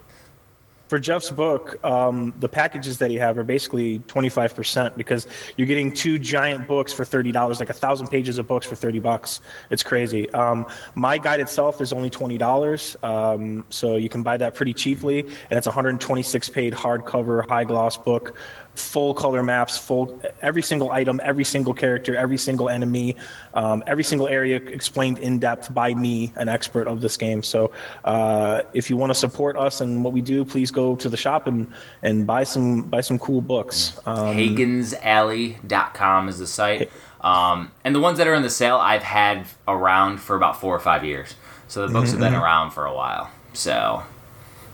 For 0.86 0.98
Jeff's 1.00 1.30
book, 1.30 1.78
um, 1.84 2.32
the 2.40 2.48
packages 2.48 2.98
that 2.98 3.10
you 3.12 3.20
have 3.20 3.38
are 3.38 3.44
basically 3.44 4.00
25% 4.00 4.96
because 4.96 5.28
you're 5.56 5.68
getting 5.68 5.92
two 5.92 6.18
giant 6.18 6.66
books 6.66 6.92
for 6.92 7.04
$30, 7.04 7.60
like 7.60 7.70
a 7.70 7.72
thousand 7.72 8.08
pages 8.08 8.38
of 8.38 8.48
books 8.48 8.66
for 8.66 8.74
30 8.74 8.98
bucks. 8.98 9.40
It's 9.70 9.84
crazy. 9.84 10.28
Um, 10.30 10.66
my 10.96 11.16
guide 11.16 11.38
itself 11.38 11.80
is 11.80 11.92
only 11.92 12.10
$20, 12.10 13.04
um, 13.04 13.64
so 13.70 13.96
you 13.96 14.08
can 14.08 14.24
buy 14.24 14.36
that 14.38 14.56
pretty 14.56 14.74
cheaply, 14.74 15.20
and 15.20 15.56
it's 15.56 15.68
a 15.68 15.70
126 15.70 16.48
page 16.48 16.74
hardcover, 16.74 17.48
high 17.48 17.64
gloss 17.64 17.96
book, 17.96 18.36
full 18.74 19.14
color 19.14 19.42
maps, 19.42 19.76
full 19.76 20.20
every 20.42 20.62
single 20.62 20.90
item, 20.90 21.20
every 21.22 21.44
single 21.44 21.74
character, 21.74 22.16
every 22.16 22.38
single 22.38 22.68
enemy, 22.68 23.16
um, 23.54 23.82
every 23.86 24.04
single 24.04 24.28
area 24.28 24.56
explained 24.56 25.18
in 25.18 25.38
depth 25.38 25.72
by 25.74 25.94
me, 25.94 26.32
an 26.36 26.48
expert 26.48 26.86
of 26.86 27.00
this 27.00 27.16
game. 27.16 27.42
So 27.42 27.72
uh, 28.04 28.62
if 28.72 28.90
you 28.90 28.96
want 28.96 29.10
to 29.10 29.14
support 29.14 29.56
us 29.56 29.80
and 29.80 30.02
what 30.04 30.12
we 30.12 30.20
do, 30.20 30.44
please 30.44 30.70
go 30.70 30.96
to 30.96 31.08
the 31.08 31.16
shop 31.16 31.46
and, 31.46 31.72
and 32.02 32.26
buy 32.26 32.44
some 32.44 32.82
buy 32.82 33.00
some 33.00 33.18
cool 33.18 33.40
books. 33.40 33.98
Um, 34.06 34.36
HagensAlley.com 34.36 36.28
is 36.28 36.38
the 36.38 36.46
site. 36.46 36.90
Um, 37.20 37.70
and 37.84 37.94
the 37.94 38.00
ones 38.00 38.18
that 38.18 38.26
are 38.26 38.34
in 38.34 38.42
the 38.42 38.50
sale, 38.50 38.76
I've 38.76 39.02
had 39.02 39.46
around 39.68 40.18
for 40.18 40.36
about 40.36 40.60
four 40.60 40.74
or 40.74 40.80
five 40.80 41.04
years. 41.04 41.34
So 41.68 41.86
the 41.86 41.92
books 41.92 42.10
have 42.10 42.20
been 42.20 42.34
around 42.34 42.70
for 42.70 42.86
a 42.86 42.94
while. 42.94 43.30
So 43.52 44.02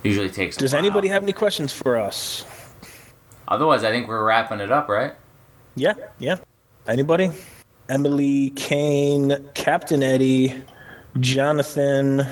usually 0.03 0.31
takes. 0.31 0.57
does 0.57 0.73
anybody 0.75 1.09
have 1.09 1.23
any 1.23 1.33
questions 1.33 1.73
for 1.73 1.97
us? 1.97 2.45
Otherwise, 3.49 3.85
I 3.85 3.91
think 3.91 4.09
we're 4.09 4.25
wrapping 4.25 4.61
it 4.61 4.73
up, 4.73 4.89
right? 4.89 5.15
Yeah, 5.75 5.95
yeah. 6.19 6.37
Anybody? 6.87 7.31
Emily, 7.89 8.51
Kane, 8.51 9.49
Captain 9.55 10.03
Eddie, 10.03 10.63
Jonathan. 11.21 12.27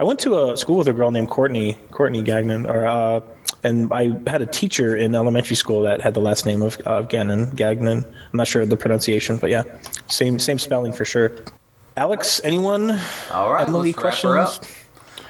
I 0.00 0.04
went 0.04 0.18
to 0.20 0.50
a 0.50 0.56
school 0.56 0.78
with 0.78 0.88
a 0.88 0.92
girl 0.92 1.10
named 1.10 1.30
Courtney, 1.30 1.74
Courtney 1.90 2.22
Gagnon, 2.22 2.66
or 2.66 2.86
uh, 2.86 3.20
and 3.64 3.92
I 3.92 4.12
had 4.28 4.42
a 4.42 4.46
teacher 4.46 4.96
in 4.96 5.14
elementary 5.14 5.56
school 5.56 5.82
that 5.82 6.00
had 6.00 6.14
the 6.14 6.20
last 6.20 6.46
name 6.46 6.62
of 6.62 6.80
uh, 6.86 7.02
Gannon, 7.02 7.50
Gagnon. 7.50 8.04
I'm 8.04 8.36
not 8.36 8.46
sure 8.46 8.62
of 8.62 8.68
the 8.68 8.76
pronunciation, 8.76 9.36
but 9.38 9.50
yeah, 9.50 9.64
same 10.06 10.38
same 10.38 10.58
spelling 10.58 10.92
for 10.92 11.04
sure. 11.04 11.32
Alex, 11.96 12.40
anyone? 12.44 13.00
All 13.32 13.52
right, 13.52 13.66
Emily, 13.66 13.92
let's 13.92 14.04
wrap 14.04 14.14
her 14.22 14.44
questions? 14.44 14.76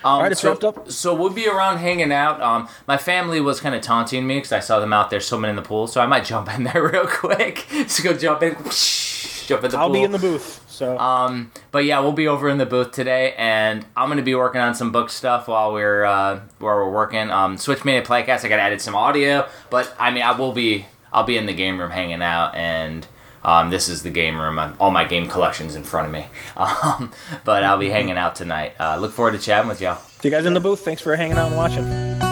Um, 0.04 0.12
All 0.12 0.22
right, 0.22 0.32
it's 0.32 0.40
so, 0.40 0.50
wrapped 0.50 0.64
up. 0.64 0.90
So 0.90 1.14
we'll 1.14 1.30
be 1.30 1.48
around 1.48 1.78
hanging 1.78 2.12
out. 2.12 2.40
Um, 2.40 2.68
my 2.86 2.96
family 2.96 3.40
was 3.40 3.60
kind 3.60 3.74
of 3.74 3.82
taunting 3.82 4.26
me 4.26 4.36
because 4.36 4.52
I 4.52 4.60
saw 4.60 4.80
them 4.80 4.92
out 4.92 5.10
there 5.10 5.20
swimming 5.20 5.50
in 5.50 5.56
the 5.56 5.62
pool, 5.62 5.86
so 5.86 6.00
I 6.00 6.06
might 6.06 6.24
jump 6.32 6.52
in 6.54 6.64
there 6.64 6.88
real 6.88 7.06
quick. 7.06 7.66
Just 7.70 8.02
go 8.02 8.14
jump 8.14 8.42
in, 8.42 8.54
jump 9.46 9.64
in 9.64 9.70
the 9.70 9.76
pool. 9.76 9.78
I'll 9.78 9.92
be 9.92 10.02
in 10.02 10.12
the 10.12 10.18
booth. 10.18 10.64
So 10.68 10.96
Um, 10.96 11.50
but 11.72 11.84
yeah, 11.84 11.98
we'll 11.98 12.12
be 12.12 12.28
over 12.28 12.48
in 12.48 12.58
the 12.58 12.66
booth 12.66 12.92
today, 12.92 13.34
and 13.36 13.84
I'm 13.96 14.08
gonna 14.08 14.22
be 14.22 14.34
working 14.36 14.60
on 14.60 14.76
some 14.76 14.92
book 14.92 15.10
stuff 15.10 15.48
while 15.48 15.72
we're 15.72 16.04
uh, 16.04 16.40
while 16.58 16.76
we're 16.76 16.90
working. 16.92 17.30
Um, 17.30 17.58
Switch 17.58 17.84
Mania 17.84 18.02
Playcast. 18.02 18.44
I 18.44 18.48
gotta 18.48 18.62
edit 18.62 18.80
some 18.80 18.94
audio, 18.94 19.48
but 19.70 19.92
I 19.98 20.12
mean, 20.12 20.22
I 20.22 20.38
will 20.38 20.52
be 20.52 20.86
I'll 21.12 21.24
be 21.24 21.36
in 21.36 21.46
the 21.46 21.54
game 21.54 21.80
room 21.80 21.90
hanging 21.90 22.22
out, 22.22 22.54
and 22.54 23.06
um, 23.44 23.70
this 23.70 23.88
is 23.88 24.02
the 24.02 24.10
game 24.10 24.38
room. 24.40 24.58
i 24.58 24.72
all 24.78 24.90
my 24.90 25.04
game 25.04 25.28
collections 25.28 25.74
in 25.74 25.84
front 25.84 26.06
of 26.06 26.12
me. 26.12 26.26
Um, 26.58 27.12
but 27.44 27.62
I'll 27.62 27.78
be 27.78 27.88
hanging 27.88 28.18
out 28.18 28.34
tonight. 28.34 28.74
Uh, 28.80 28.96
look 28.98 29.12
forward 29.12 29.32
to 29.32 29.38
chatting 29.38 29.68
with 29.68 29.80
y'all. 29.80 29.96
see 30.20 30.28
you 30.28 30.30
guys 30.30 30.44
in 30.44 30.54
the 30.54 30.60
booth. 30.60 30.80
Thanks 30.80 31.00
for 31.02 31.14
hanging 31.14 31.36
out 31.36 31.48
and 31.48 31.56
watching. 31.56 32.27